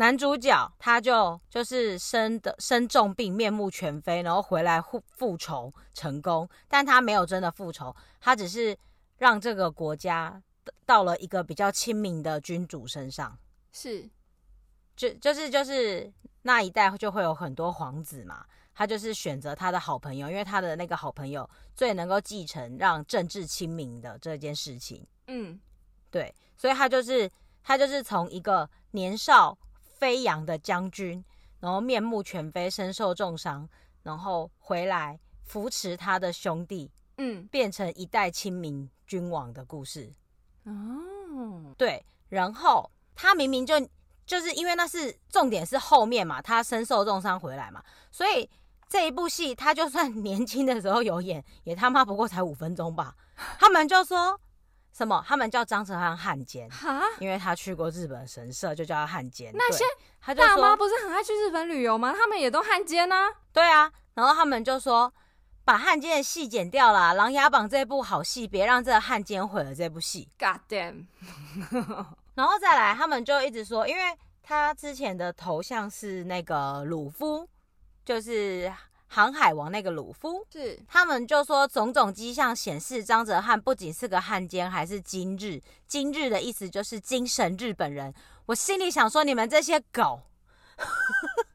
[0.00, 8.74] 男主角他就就是生的生重病，面目全非，然后回来复复仇成功，但他没有真的复仇，他只是
[9.18, 10.42] 让这个国家
[10.86, 13.38] 到了一个比较亲民的君主身上。
[13.72, 14.08] 是，
[14.96, 16.10] 就就是就是
[16.40, 18.46] 那一代就会有很多皇子嘛。
[18.72, 25.06] 他就是选择他的好朋友，因为他的那个好朋友最能够继承让政治亲民的这件事情。
[25.26, 25.60] 嗯，
[26.10, 27.30] 对，所以他就是
[27.62, 29.58] 他就是从一个年少
[30.00, 31.22] 飞扬的将军，
[31.60, 33.68] 然后面目全非，身受重伤，
[34.02, 40.10] 然后回来扶持他的兄弟，嗯，变成一代亲民君王的故事。
[40.64, 42.04] 哦，对。
[42.30, 43.74] 然后他明明就
[44.24, 48.48] 就是因为那是重点是后面嘛，他身受重伤回来嘛，所以
[48.88, 53.14] 这一部戏他就算 年轻的时候有演，也他妈不过才五分钟吧。
[53.58, 54.40] 他们就说
[54.92, 55.24] 什么？
[55.26, 59.52] 他们叫张哲瀚汉奸哈，因为他去过日本神社，就叫他汉奸。
[59.54, 59.84] 那些
[60.34, 62.14] 大妈不是很爱去日本旅游吗？
[62.16, 63.28] 他们也都汉奸啊。
[63.52, 65.12] 对啊，然后他们就说。
[65.62, 70.28] 把汉奸的戏剪掉了，《琅琊榜》这部好戏，别让这个汉奸毁了这部戏。
[70.36, 71.04] God damn！
[72.34, 74.02] 然后再来，他们就一直说，因为
[74.42, 77.46] 他之前的头像是那个鲁夫，
[78.04, 78.72] 就是
[79.12, 85.60] 航海王那个鲁夫，是他们就说种种迹象显示张哲瀚不仅是个汉奸，还是今日。
[85.88, 88.14] 今日的意思就是精神日本人。
[88.46, 90.20] 我心里想说，你们这些狗，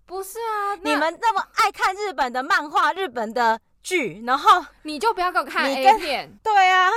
[0.06, 0.76] 不是啊？
[0.84, 3.62] 你们那么爱看日本的漫画，日本的。
[3.82, 6.40] 剧，然后你就不要给我看 A 片。
[6.42, 6.90] 对啊，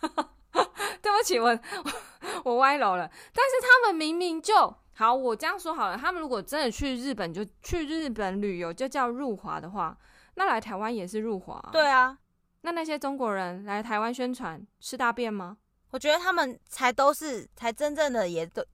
[1.02, 1.92] 对不起，我我，
[2.54, 3.10] 我歪楼了。
[3.34, 9.96] 但是他们明明就好，我这样说好了，他们如果真的去日本，就去日本旅游，就叫入华的话，
[10.34, 11.62] 那来台湾也是入华。
[11.72, 12.18] 对啊，
[12.60, 15.56] 那那些中国人来台湾宣传，吃大便吗？
[15.90, 18.64] 我觉得他们才都是，才真正的也都。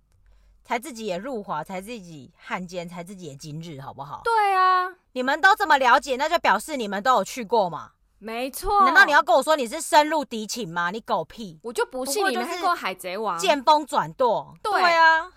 [0.64, 4.20] 才自己也入华，才自己汉奸，才自己也今日，好不好？
[4.22, 7.92] 对啊，你们都这么了解，那就表示你们都有去过嘛。
[8.18, 10.90] 没错，难道你要跟我说你是深入敌情吗？
[10.90, 11.59] 你狗屁！
[11.62, 14.54] 我就不信你们是过海贼王，见风转舵。
[14.62, 15.33] 对啊，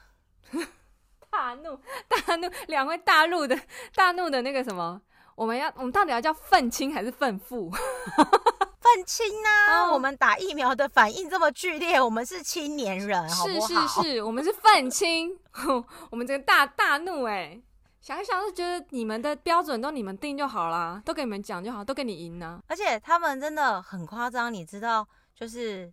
[1.29, 3.57] 大怒大怒，两位大陆的
[3.95, 5.01] 大怒的那个什么，
[5.35, 7.71] 我们要我们到底要叫愤青还是愤富？
[8.81, 9.91] 愤青啊！
[9.91, 13.67] 我们打疫苗的反应这么剧烈，我们是青年人，好不好？
[13.67, 15.37] 是是是，我们是愤青，
[16.09, 17.63] 我们这个大大怒哎、欸！
[18.01, 22.59] 想一想就觉得你们的标准都你们定就好啦，都给你们讲就好，都给你赢呢。
[22.67, 25.89] 而且他们真的很夸张，你知道，就是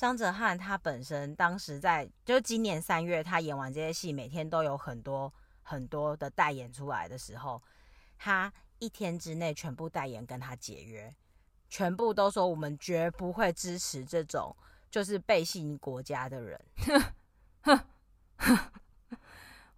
[0.00, 7.62] 张哲瀚他本身当时在，就今年三月他演完这些戏，每天都有很多很多的代言出来的时候，
[8.16, 11.14] 他一天之内全部代言跟他解约。
[11.68, 14.56] 全部都说我们绝不会支持这种
[14.90, 16.58] 就是背信国家的人。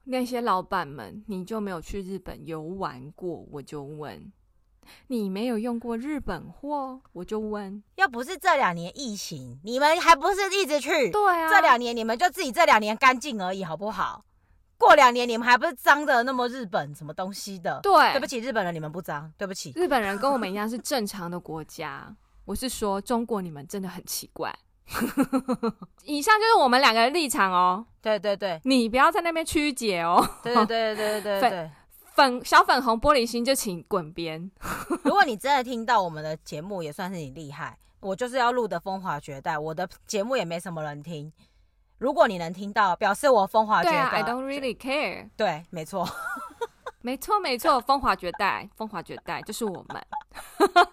[0.05, 3.45] 那些老板们，你就没有去日本游玩过？
[3.51, 4.33] 我就问，
[5.09, 7.01] 你没有用过日本货？
[7.13, 11.11] 我就问，要不是这两年疫情，你们还不是一直去？
[11.11, 14.25] 对啊，这两年你们就自己这两年干净而已，好不好？
[14.79, 17.79] 过两年你们还不是脏的那么日本什么东西的？
[17.83, 22.13] 对，对不起，日本人你们不脏，对不起，日本人跟我们一样是正常的国家。
[22.45, 24.53] 我是说，中国你们真的很奇怪。
[26.03, 27.87] 以上就是我们两个的立场哦。
[28.03, 30.29] 对对对，你不要在那边曲解哦。
[30.43, 31.71] 对对对对对对，对
[32.15, 34.51] 粉，小粉红玻璃心就请滚边。
[35.05, 37.79] 如果你真的听到我们的节目，也算是你厉害。
[38.01, 41.33] 我就是要录的风华绝代，我的节目也没什么人听。
[41.99, 43.95] 如果你能听到，表示我风华绝代。
[43.95, 45.31] 对啊，I don't really care。
[45.37, 46.05] 对，没错，
[47.01, 50.05] 没错，没错，风华绝代，风华绝代就是我们。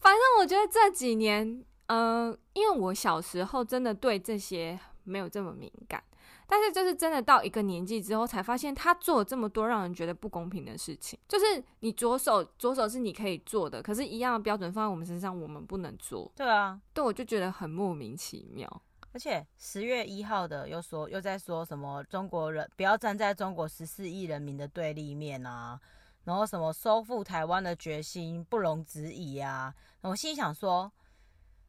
[0.00, 6.02] 反正我觉得这几年，嗯、呃，因为我小时候真的对这些没有这么敏感，
[6.46, 11.18] 但是就是真的到一个年纪之后，才发现他做了这么多让人觉得不公平的事情。
[11.26, 11.44] 就是
[11.80, 16.30] 你左手左手是你可以做的，可是一样的标准放在我们身上，我们不能做。
[16.36, 18.82] 对啊，对，我就觉得很莫名其妙。
[19.12, 25.80] 而且十月一号的又说又在说什么中国人不要站在中国十四亿人民的对立面啊，
[26.24, 29.72] 然后什么收复台湾的决心不容置疑啊。
[30.00, 30.92] 我心想说，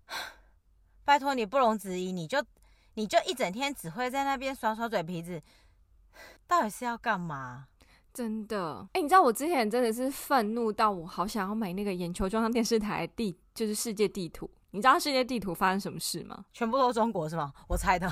[1.05, 2.43] 拜托你不容置疑，你就
[2.95, 5.41] 你就一整天只会在那边耍耍嘴皮子，
[6.47, 7.67] 到底是要干嘛？
[8.13, 14.49] 真的，哎、欸，你知道我之前真的是愤怒到我好想要买那个眼球装上电视台地，就是世界地图。
[14.71, 16.45] 你知道世界地图发生什么事吗？
[16.53, 17.53] 全部都是中国是吗？
[17.67, 18.10] 我猜的。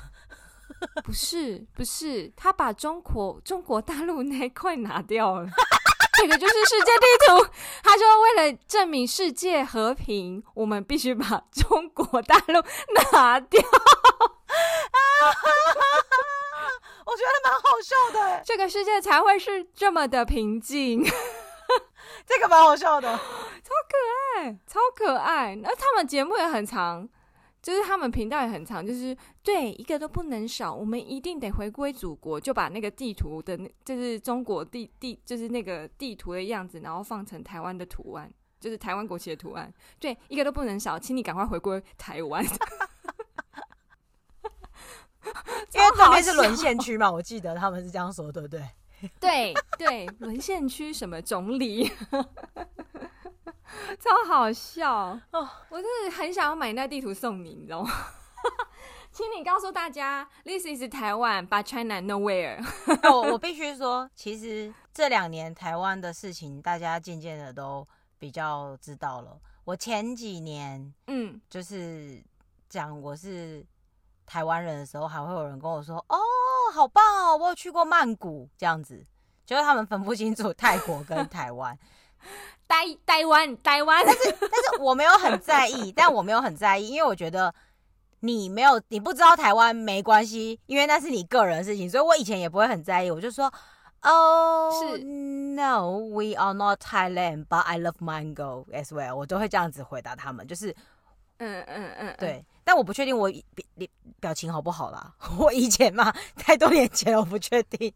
[1.04, 5.50] 不是，不是，他把中国中国大陆那块拿掉了。
[6.24, 7.46] 这个就是世界地图。
[7.84, 12.64] 他说，为了证明世界和平，我们必须把中国大陆
[13.12, 13.62] 拿掉。
[17.06, 21.04] 我觉得蛮好笑的，这个世界才会是这么的平静。
[22.26, 25.58] 这个蛮好笑的， 超可爱，超可爱。
[25.62, 27.10] 那他们节目也很长，
[27.64, 30.76] 就是他们频道也很长，就是对一个都不能少。
[30.76, 39.74] 我们一定得回归祖国，就把那个地图的，就是中国地地，就是那个地图的样子，然后放成台湾的图案，就是台湾国旗的图案。
[39.98, 42.44] 对，一个都不能少，请你赶快回归台湾。
[45.74, 48.62] 因为这边是沦陷区嘛，我记得他们是这样说，对不对？
[49.22, 51.90] 对对，沦陷区什么总理，
[54.00, 55.50] 超好笑哦！
[55.70, 57.92] 我真的很想要买那地图送你，你知道吗？
[59.12, 62.60] 请你告诉大家，This is 台湾，but China nowhere。
[63.04, 69.40] 我我必须说，其实这两年台湾的事情，大家渐渐的都比较知道了。
[69.66, 72.24] 我前几年，嗯，就是
[72.68, 73.64] 讲我是
[74.26, 76.18] 台湾人的时候，还会有人跟我说：“哦，
[76.74, 79.06] 好棒哦，我有去过曼谷。”这样子，
[79.46, 81.78] 就是他们分不清楚泰国跟台湾。
[82.68, 87.54] 台台湾台湾，但是但是我没有很在意， 但我没有很在意，因为我觉得
[88.22, 93.52] 你没有你不知道台湾没关系，因为那是你个人的事情，所以我以前也不会很在意，我就说
[94.02, 100.76] 哦，是 No，we are not Thailand，but I love mango as well，我都会这样子回答他们，就是
[101.38, 103.88] 嗯嗯嗯，对，但我不确定我表
[104.20, 107.94] 表情好不好啦， 我以前嘛，太多年前我不确定。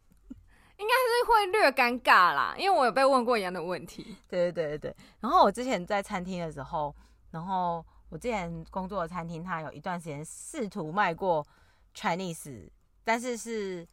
[0.78, 4.16] 应该是会略尴尬啦，因为我有被问过一样的问题。
[4.28, 4.96] 对对对对对。
[5.20, 6.96] 然后我之前在餐厅的时候，
[7.32, 11.46] 然后我之前工作的餐厅，它有一段时间试图卖过
[11.96, 12.70] Chinese，
[13.04, 13.88] 但是是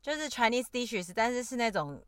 [0.00, 2.02] 就是 Chinese dishes，但是是那种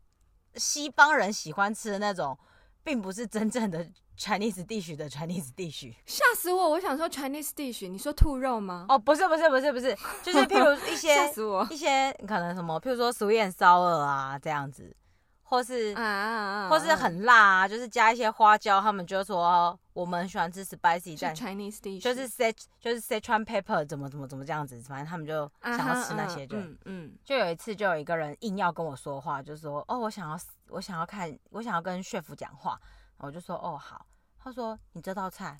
[0.55, 2.37] 西方人喜欢吃的那种，
[2.83, 3.87] 并不是真正的。
[4.15, 6.69] Chinese dish 的 Chinese dish，吓死我！
[6.69, 8.85] 我想说 Chinese dish，你说兔肉吗？
[8.87, 14.95] 哦，不是不是不是不是，就是譬如一些 吓死我一些可能什么，譬如说 sweet and sour 啊这样子，
[15.41, 30.37] 或是啊啊啊或是很辣啊，就是加一些花椒，他们就说我们喜欢吃 spicy，但 Chinese dish 就是 set 就是 Sichuan pepper 怎么怎么怎么这样子，反正他们就想要吃那些就，就、uh uh, 嗯，嗯就有一次就有一个人硬要跟我说话，就说哦，我想要
[30.73, 32.79] 我想要看我想要跟 chef 讲话。
[33.17, 34.05] 我就说哦好，
[34.37, 35.57] 他说你这道菜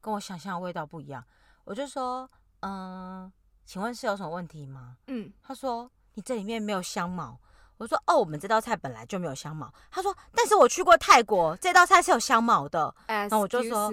[0.00, 1.22] 跟我想象的味道不一样，
[1.64, 2.28] 我就说
[2.60, 3.30] 嗯，
[3.64, 4.96] 请问是有什么问题吗？
[5.06, 7.38] 嗯，他说你这里面没有香茅，
[7.76, 9.72] 我说哦，我们这道菜本来就没有香茅。
[9.90, 12.92] 他说但是我去过泰国，这道菜是有香茅的。
[13.06, 13.92] 然后我就说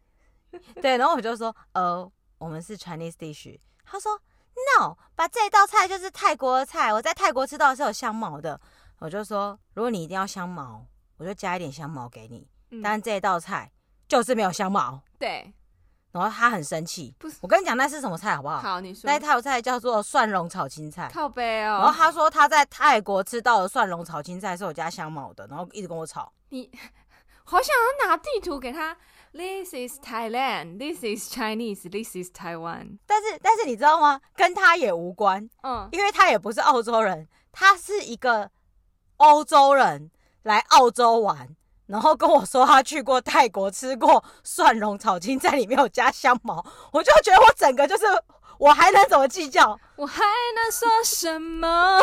[0.82, 3.58] 对，然后我就说呃，我们是 Chinese dish。
[3.84, 4.20] 他说
[4.78, 8.60] no，把这道菜就是泰国的菜，我在泰国吃到的是有香茅的。
[8.98, 10.86] 我就说如果你一定要香茅。
[11.20, 13.72] 我就加一点香茅给你，嗯、但这一道菜
[14.06, 15.02] 就是没有香茅。
[15.18, 15.52] 对，
[16.12, 17.12] 然后他很生气。
[17.18, 18.60] 不是，我跟你讲那是什么菜好不好？
[18.60, 19.10] 好，你说。
[19.10, 21.10] 那套菜叫做蒜蓉炒青菜。
[21.12, 21.82] 靠背哦。
[21.82, 26.32] 然后他说他在泰国吃到的蒜蓉炒青菜是我家香茅的，然后一直跟我吵。
[26.50, 26.70] 你
[27.42, 28.96] 好想要拿地图给他。
[29.32, 30.78] This is Thailand.
[30.78, 31.90] This is Chinese.
[31.90, 32.98] This is Taiwan.
[33.06, 34.20] 但是但是你知道吗？
[34.36, 35.50] 跟他也无关。
[35.64, 38.48] 嗯，因为他也不是澳洲人，他是一个
[39.18, 40.10] 欧洲人。
[40.44, 41.46] 来澳洲玩，
[41.86, 48.04] 然后跟我说他去过泰国吃过蒜蓉炒青菜，里面有加香茅， 我就觉得我整个就是，
[48.56, 49.78] 我还能怎么计较？
[49.96, 50.22] 我还
[50.54, 52.00] 能说什么？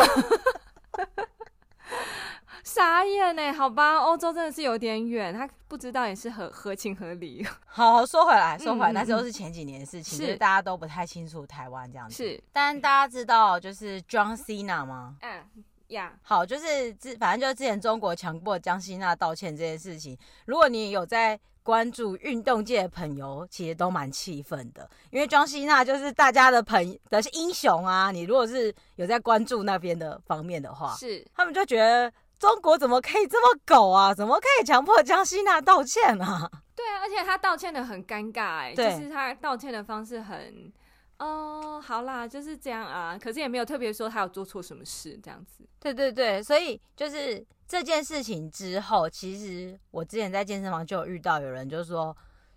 [2.62, 3.52] 傻眼呢？
[3.52, 7.44] 好吧，欧洲真的是有点远，他不知道也是合合情合理。
[7.64, 12.14] 好，好，说回来，说回来，嗯、那时候是前几年的事情，是大家都不太清楚台湾这样子。
[12.14, 15.16] 是，但大家知道就是 John Cena 吗？
[15.22, 15.42] 嗯。
[15.88, 16.18] 呀，Yeah.
[16.22, 28.10] 好，就是之反正就是之前中国强迫江西娜道歉这件事情，如果你有在关注运动界的朋友，其实都蛮气愤的，因为江西娜就是大家的朋友的英雄啊。
[28.10, 34.14] 你如果是有在关注那边的方面的话，是他们就觉得中国怎么可以这么狗啊？
[34.14, 36.48] 怎么可以强迫江西娜道歉啊？
[36.76, 40.72] 对啊，而且他道歉的很尴尬、欸，哎，就是他道歉的方式很。
[41.18, 43.18] 哦，好啦，就是这样啊。
[43.18, 45.64] 可是也没有特别说他有做错什么事，这样子。
[45.80, 52.14] 对对对，所以就是这件事情之后，其实我之前在健身房就有遇到有人就说，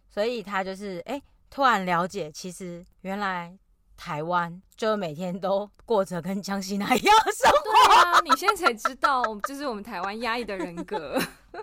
[0.09, 3.57] 所以他就是哎，突然了解，其实原来
[3.95, 7.71] 台湾就每天都过着跟江西那一样的生活。
[7.71, 11.17] 对啊，你现在才知道，就是我们台湾压抑的人格。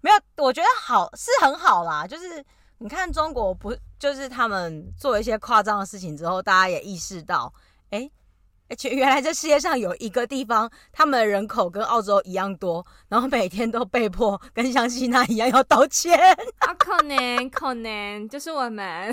[0.00, 2.44] 没有，我觉得好是很好啦，就是。
[2.80, 7.52] 你看中国不就是他们做一些夸张的事情之后，大家也意识到，
[7.90, 8.08] 哎，
[8.68, 16.16] 而且原来这世界上有一个地方，他们的人口跟澳洲一样多，然后每天都被迫跟香西娜一样要道歉。
[16.60, 19.12] 啊，可能可能就是我们，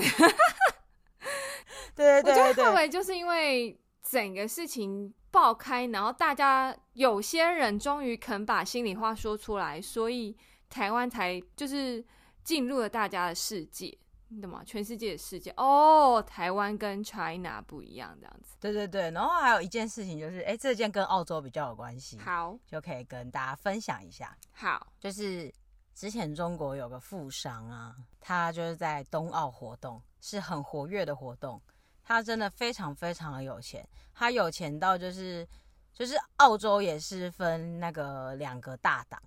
[1.95, 10.37] 对对对对，我就认为就是因为整个事情爆开，然后大家有些人终于肯把心里话说出来，所以
[10.69, 12.05] 台湾才就是。
[12.45, 14.63] 进入了大家的世界，你懂吗？
[14.63, 18.55] 全世界的世界哦，台湾跟 China 不一样，这样子。
[18.59, 24.37] 对对对，然后还有一件事情就是，哎，这件跟澳洲比较有关系，好，就可以跟大家分享一下。
[24.53, 25.51] 好，就是
[25.95, 31.59] 之前中国有个富商啊，他就是在冬奥活动是很活跃的活动，
[32.03, 33.83] 他真的非常非常的有钱，
[34.13, 35.47] 他有钱到就是
[35.95, 39.19] 就是澳洲也是分那个两个大党，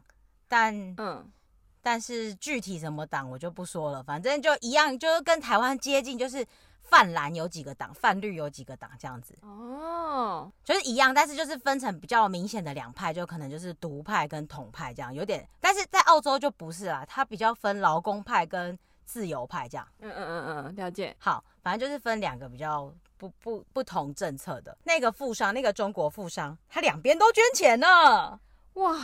[0.47, 1.29] 但嗯。
[1.91, 6.47] 但是具体什么党我就不说了，反正就一样，就是跟台湾接近，就是
[6.83, 9.35] 泛蓝有几个党，泛绿有几个党这样子。
[9.41, 15.49] 哦，就是一样，但是就是分成比较明显的两派，就可能就是独派跟统派这样，有点。
[15.63, 19.89] 但是在澳洲就不是啦，它比较分劳工派跟自由派这样。
[20.01, 21.17] 嗯嗯嗯嗯，了解。
[21.19, 24.77] 好，反正就是分两个比较不不不同政策的。
[24.85, 28.39] 那个富商，那个中国富商，他两边都捐钱呢。
[28.75, 29.01] 哇。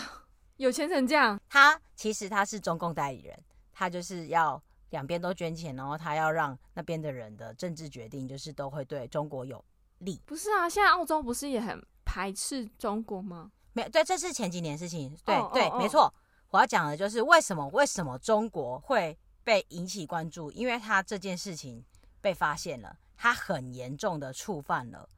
[0.56, 3.36] 有钱成这样，他其实他是中共代理人，
[3.72, 9.62] 他就是要两边都捐钱，然后他要让那边的人的政治决定就是都会对中国有
[9.98, 10.20] 利。
[10.24, 13.50] 不是啊，现在澳洲不是也很排斥中国吗？
[13.72, 15.16] 没有，对，这是前几年的事情。
[15.24, 15.82] 对、oh, 对，oh, oh.
[15.82, 16.14] 没错。
[16.50, 21.84] 我要讲的就是为什么为什么中国会被引起关注，因为他这件事情
[22.20, 25.08] 被发现了，他很严重的触犯了。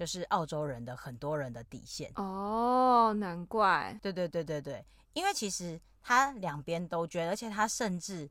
[0.00, 3.94] 就是澳洲人的很多人的底线哦，难怪。
[4.00, 4.82] 对对对对对，
[5.12, 8.26] 因为其实他两边都捐，而且他甚至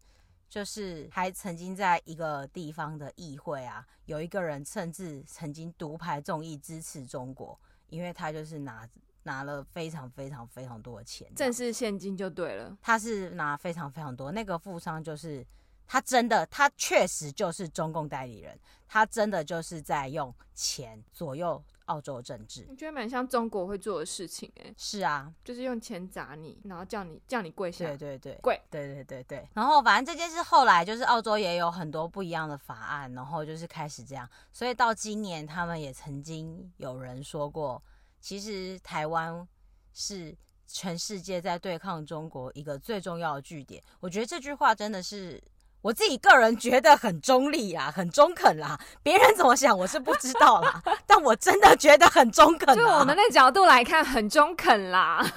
[0.50, 7.56] 就是还曾经在一个地方的议会啊，有一个人甚至曾经独排众议支持中国，
[7.90, 8.90] 因为他就是拿
[9.22, 12.76] 拿了非常非常非常多的钱，正式现金就对了。
[12.82, 15.46] 他是拿非常非常多，那个富商就是。
[15.92, 18.56] 他真的，他确实就是中共代理人，
[18.88, 22.64] 他真的就是在用钱左右澳洲政治。
[22.70, 29.50] 我觉得蛮像中国会做的事情，欸，哎，是啊，就是用钱砸你，然后叫你叫你跪下，对对对，跪，对对对对。
[29.56, 37.82] 然后反正这件事后来就是澳洲也有很多不一样的法案，然后就是开始这样，所以到今年他们也曾经有人说过，
[38.22, 39.48] 其实台湾
[39.92, 40.38] 是
[40.68, 43.84] 全世界在对抗中国一个最重要的据点。
[44.00, 45.42] 我觉得这句话真的是。
[45.82, 48.80] 我自己个人觉得很中立啊， 很中肯啦。
[49.02, 52.76] 别人怎么想我是不知道啦， 但我真的觉得很中肯。
[52.76, 55.24] 就我们的角度来看，很中肯啦。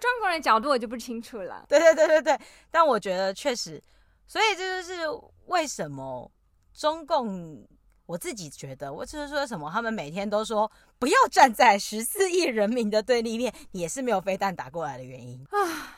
[0.00, 1.64] 中国人角度我就不清楚了。
[1.68, 3.82] 对对对对对，但我觉得确实，
[4.26, 5.02] 所以这就是
[5.46, 6.30] 为什么
[6.74, 7.64] 中共，
[8.06, 15.56] 我自己觉得，我就是说什么，他们每天都说不要站在十四亿人民的对立面，也是没有飞弹打过来的原因啊。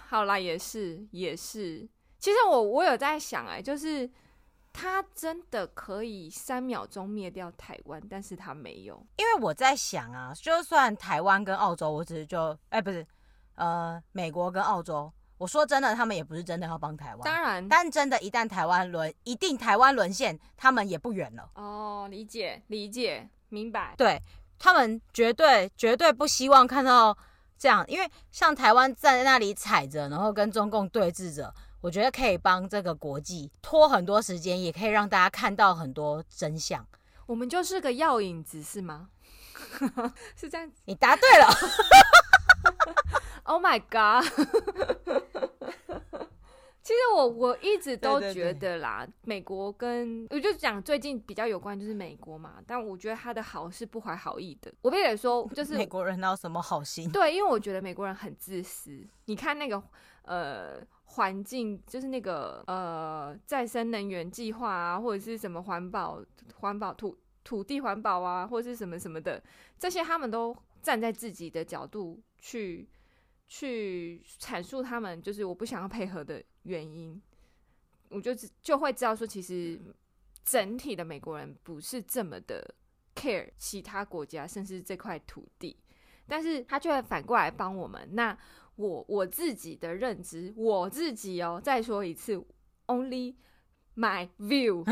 [0.08, 1.88] 好啦，也是也是。
[2.24, 4.10] 其实我我有在想哎、欸，就是
[4.72, 8.94] 他真的可以三秒钟灭掉台湾，但是他没有。
[9.18, 13.06] 因为我在想啊，就算台湾跟澳洲，我只是就哎、欸、不是，
[13.56, 17.20] 呃，美国跟澳洲，我说真的，他们也不是真的要帮台湾。
[17.22, 21.50] 当然，但真的，一旦台湾沦，一定台湾沦陷，他们也不远了。
[21.56, 23.94] 哦，理解理解明白。
[23.98, 24.18] 对，
[24.58, 27.14] 他们绝对绝对不希望看到
[27.58, 31.54] 这样，因为像台湾站在那里踩着，然后跟中共对峙着。
[31.84, 36.82] 我觉得可以帮这个国际拖很多时间，也可以让大家看到很多真相。
[37.26, 39.10] 我们就是个药引子，是吗？
[40.34, 40.80] 是这样子？
[40.86, 41.46] 你答对了。
[43.44, 44.24] Oh my god！
[46.82, 54.72] 其实我我一直都觉得啦，对对对，美国跟我就讲最近比较有关就是美国嘛，但我觉得他的好是不怀好意的。
[54.80, 57.10] 我必须得说，就是美国人哪有什么好心？
[57.10, 59.06] 对，因为我觉得美国人很自私。
[59.26, 59.82] 你看那个
[60.24, 66.22] 呃环境，就是那个呃再生能源计划啊，或者是什么环保
[66.56, 69.42] 环保土土地环保啊，或者是什么什么的，
[69.78, 72.88] 这些他们都站在自己的角度去。
[73.46, 77.20] 去阐述他们就是我不想要配合的原因，
[78.08, 79.78] 我就就会知道说，其实
[80.42, 82.74] 整体的美国人不是这么的
[83.14, 85.76] care 其他国家，甚至这块土地，
[86.26, 88.08] 但是他却反过来帮我们。
[88.12, 88.36] 那
[88.76, 92.42] 我我自己的认知，我自己哦，再说一次
[92.86, 93.34] ，only。
[93.96, 94.82] My view，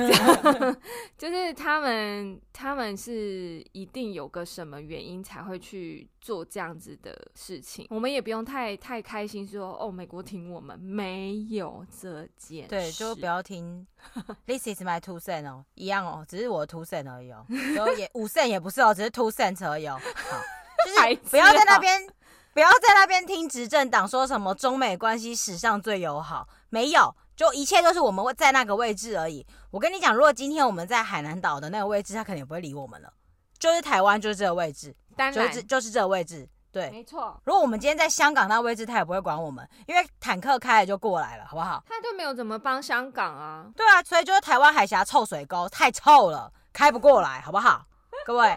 [1.19, 7.85] 就是他们，他们是一定有个什么原因才会去做这样子的事情。
[7.91, 12.69] 我们也不用太太开心说，哦，美国挺我们，没有这件事。
[12.69, 13.85] 对，就不要听。
[14.47, 19.99] This is my two cent 哦，一样哦，只是我的 two cent 而已哦，就也五 cent 也不是哦，只是 two cent 而已哦。
[20.01, 20.39] 好，
[20.87, 22.07] 就是不要在那边，
[22.53, 27.15] 不要在那边听执政党说什么中美关系史上最友好，没有。
[27.35, 29.45] 就一切都是我们在那个位置而已。
[29.71, 33.11] 我跟你讲，如果今天我们在海南岛的那个位置，他肯定也不会理我们了。
[33.59, 36.47] 就是台湾，就是这个位置，当然就是就是这个位置。
[36.71, 37.41] 对，没错。
[37.45, 41.83] 如果我们今天在香港那个位置，他也不会管我们，因为坦克开了就过来了，好不好？
[41.89, 43.67] 他就没有怎么帮香港啊。
[43.75, 47.87] 对啊，所以就是台湾海峡臭水沟太臭了，开不过来，好不好？
[48.27, 48.57] 各位，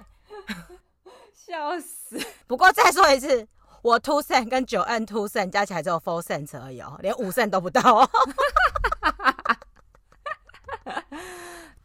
[1.34, 2.20] 笑死。
[2.46, 3.48] 不过再说一次。
[3.86, 8.10] 我 two cent 跟 Joanne two cent 加起来只有 four cent 而已哦，连五 cent 都不到哦。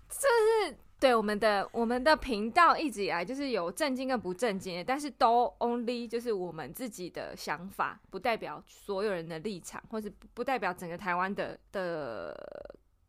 [0.09, 12.34] 这是对，我们的我们的频道一直以来就是有正经跟不正经的，但是都 only 就是我们自己的想法，不代表所有人的立场，或是不代表整个台湾的的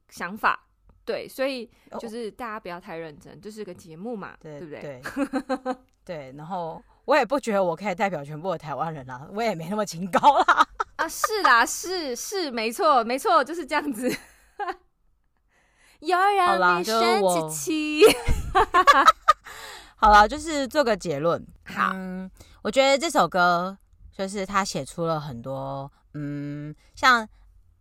[0.10, 0.68] 想法。
[1.06, 4.82] 对，所以就是大家不要太认真，这、就是个节目嘛，对，对不对？
[4.82, 5.02] 对，
[6.04, 6.34] 对。
[6.38, 6.82] 然后
[7.12, 10.66] 我也不觉得我可以代表全部的台湾人啦，我也没那么清高啦。
[10.96, 14.10] 啊，是啦，是是，没错，没错，就是这样子。
[16.00, 18.04] 有人你生气，
[19.98, 21.46] 好了，就是做个结论。
[21.68, 22.32] 好、嗯，
[22.62, 23.78] 我觉得这首歌
[24.18, 27.28] 就是他写出了很多，嗯，像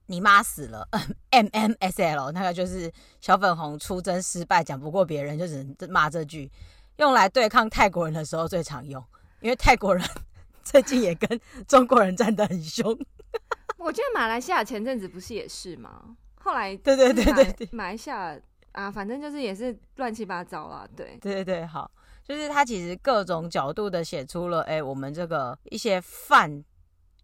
[0.07, 0.89] 你妈死了
[1.31, 6.51] ，M M S L 那个就是小粉红出征失败，讲不过别人就只能骂这句，
[6.97, 9.01] 用来对抗泰国人的时候最常用，
[9.41, 10.05] 因为泰国人
[10.63, 12.97] 最近也跟中国人战得很凶。
[13.79, 16.17] 我觉得马来西亚前阵子不是也是吗？
[16.43, 18.39] 后来对对对对对，马来西亚
[18.73, 20.89] 啊，反正就是也是乱七八糟啦。
[20.97, 21.91] 对对对对，好，
[22.23, 26.65] 就是他其实各种角度的写出了，哎、欸，我们这个一些泛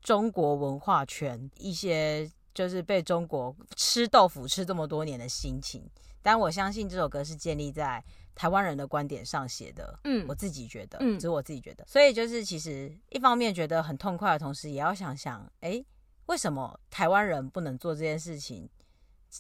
[0.03, 5.89] 中国文化圈，一些就是被中国吃豆腐吃这么多年的心情。
[6.23, 8.03] 但我相信这首歌是建立在
[8.37, 15.87] 台湾人的观点上写的，嗯，我自己觉得，嗯，只是我自己觉得，所以就是其实一方面觉得很痛快的同时，也要想想，哎、欸，
[16.27, 18.69] 为什么台湾人不能做这件事情？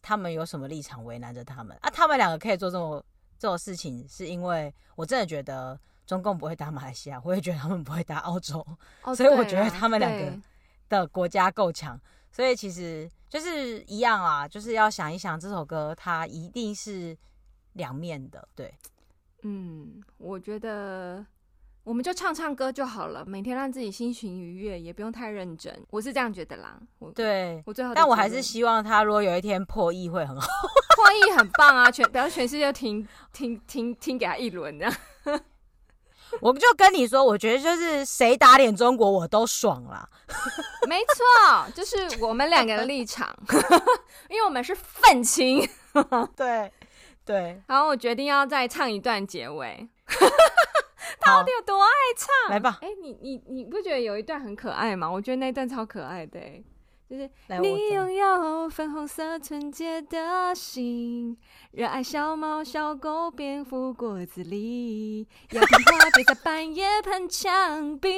[0.02, 1.76] 他们有什么立场为难着他们？
[1.80, 1.88] 啊？
[1.88, 3.02] 他们两个可以做这么
[3.38, 8.66] 这种事情，是因为我真的觉得中共不会打马来西亚，我也觉得他们不会打澳洲，
[9.02, 10.38] 哦、 所以我觉得他们两个
[10.88, 11.98] 的国家够强，
[12.30, 17.16] 所以其实就是一样啊，就是要想一想这首歌它一定是
[17.76, 18.74] 两面的，对，
[19.42, 21.24] 嗯，我觉得。
[21.86, 25.72] 我们就唱唱歌就好了，每天让自己心情愉悦，也不用太认真。
[25.90, 26.76] 我是这样觉得啦。
[26.98, 30.48] 我对我最好，但我还是希望他如果有一天破亿会很好。
[30.96, 34.92] 破亿很棒啊，全表示全世界听听听听给他一轮这样。
[36.42, 40.08] 我就跟你说，我觉得就是谁打脸中国我都爽啦。
[40.88, 43.32] 没错，就是我们两个的立场，
[44.28, 45.64] 因为我们是愤青。
[46.34, 46.72] 对
[47.26, 47.60] 对。
[47.66, 49.86] 然后我决定要再唱一段结尾。
[51.20, 52.52] 到底有多爱唱？
[52.52, 52.78] 来吧！
[52.80, 55.10] 哎、欸，你你你不觉得有一段很可爱吗？
[55.10, 56.64] 我觉得那段超可爱的、欸，
[57.10, 57.28] 就是
[57.60, 61.36] 你拥有粉红色纯洁的心，
[61.72, 68.08] 热爱小猫小狗蝙蝠果子狸，要听话别在半夜喷墙壁，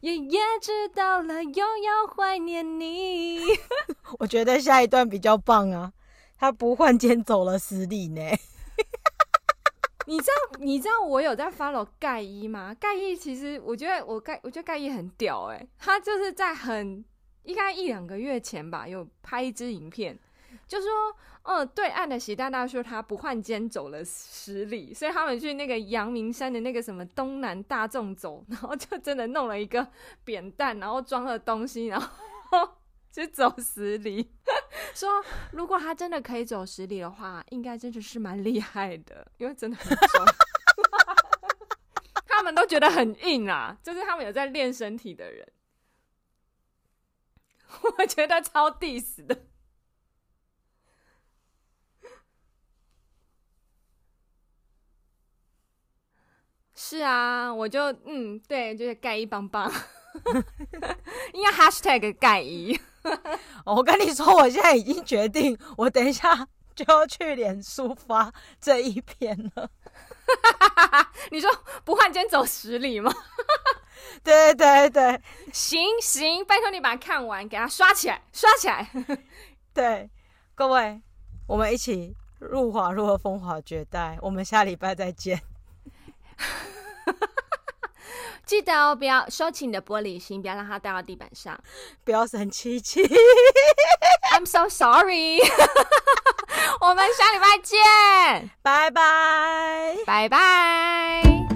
[0.00, 3.40] 爷爷知道了又要怀念你。
[4.20, 5.92] 我觉得下一段比较棒啊，
[6.38, 8.22] 他不换肩走了十里呢。
[10.06, 12.74] 你知道你知道我有在 follow 盖伊吗？
[12.80, 17.04] 盖伊其实我觉得我盖我觉得盖伊很屌哎、他就是在很
[17.42, 20.18] 应该一两个月前吧，有拍一支影片，
[20.66, 20.88] 就说
[21.42, 29.86] 嗯，对岸的习大大说他不换肩走了十里，所以他们去那个阳明山的那个什么东南大众走，然后就真的弄了一个
[30.24, 32.77] 扁担，然后装了东西，然后。
[33.10, 34.30] 就走十里，
[34.94, 35.08] 说
[35.52, 40.24] 如果他真的可以走十里的话，应该真的是蛮厉害的，因为真的很重。
[42.26, 45.50] 他们都觉得很硬啊，就是他们有在练身体的人，
[47.98, 49.46] 我觉得超 diss 的。
[56.74, 59.68] 是啊，我就嗯，对，就是盖一棒棒，
[61.32, 62.78] 应该 hashtag 盖一。
[63.64, 69.70] 我跟你说，我现在已经决定，我等一下就要去脸书发这一篇了。
[71.30, 71.50] 你说
[71.84, 73.12] 不换肩走十里吗？
[74.22, 75.20] 对对对，
[75.52, 78.90] 行行，拜托你把它看完，给它刷起来，刷起来。
[79.72, 80.10] 对，
[80.54, 81.00] 各位，
[81.46, 85.40] 我们一起入华入何风华绝代，我们下礼拜再见。
[88.48, 91.56] 记得哦，不要收起你的玻璃心，不要让它掉到地板上，
[92.02, 93.02] 不要生气气。
[94.32, 95.38] I'm so sorry。
[96.80, 101.47] 我们下礼拜见，拜拜，拜拜。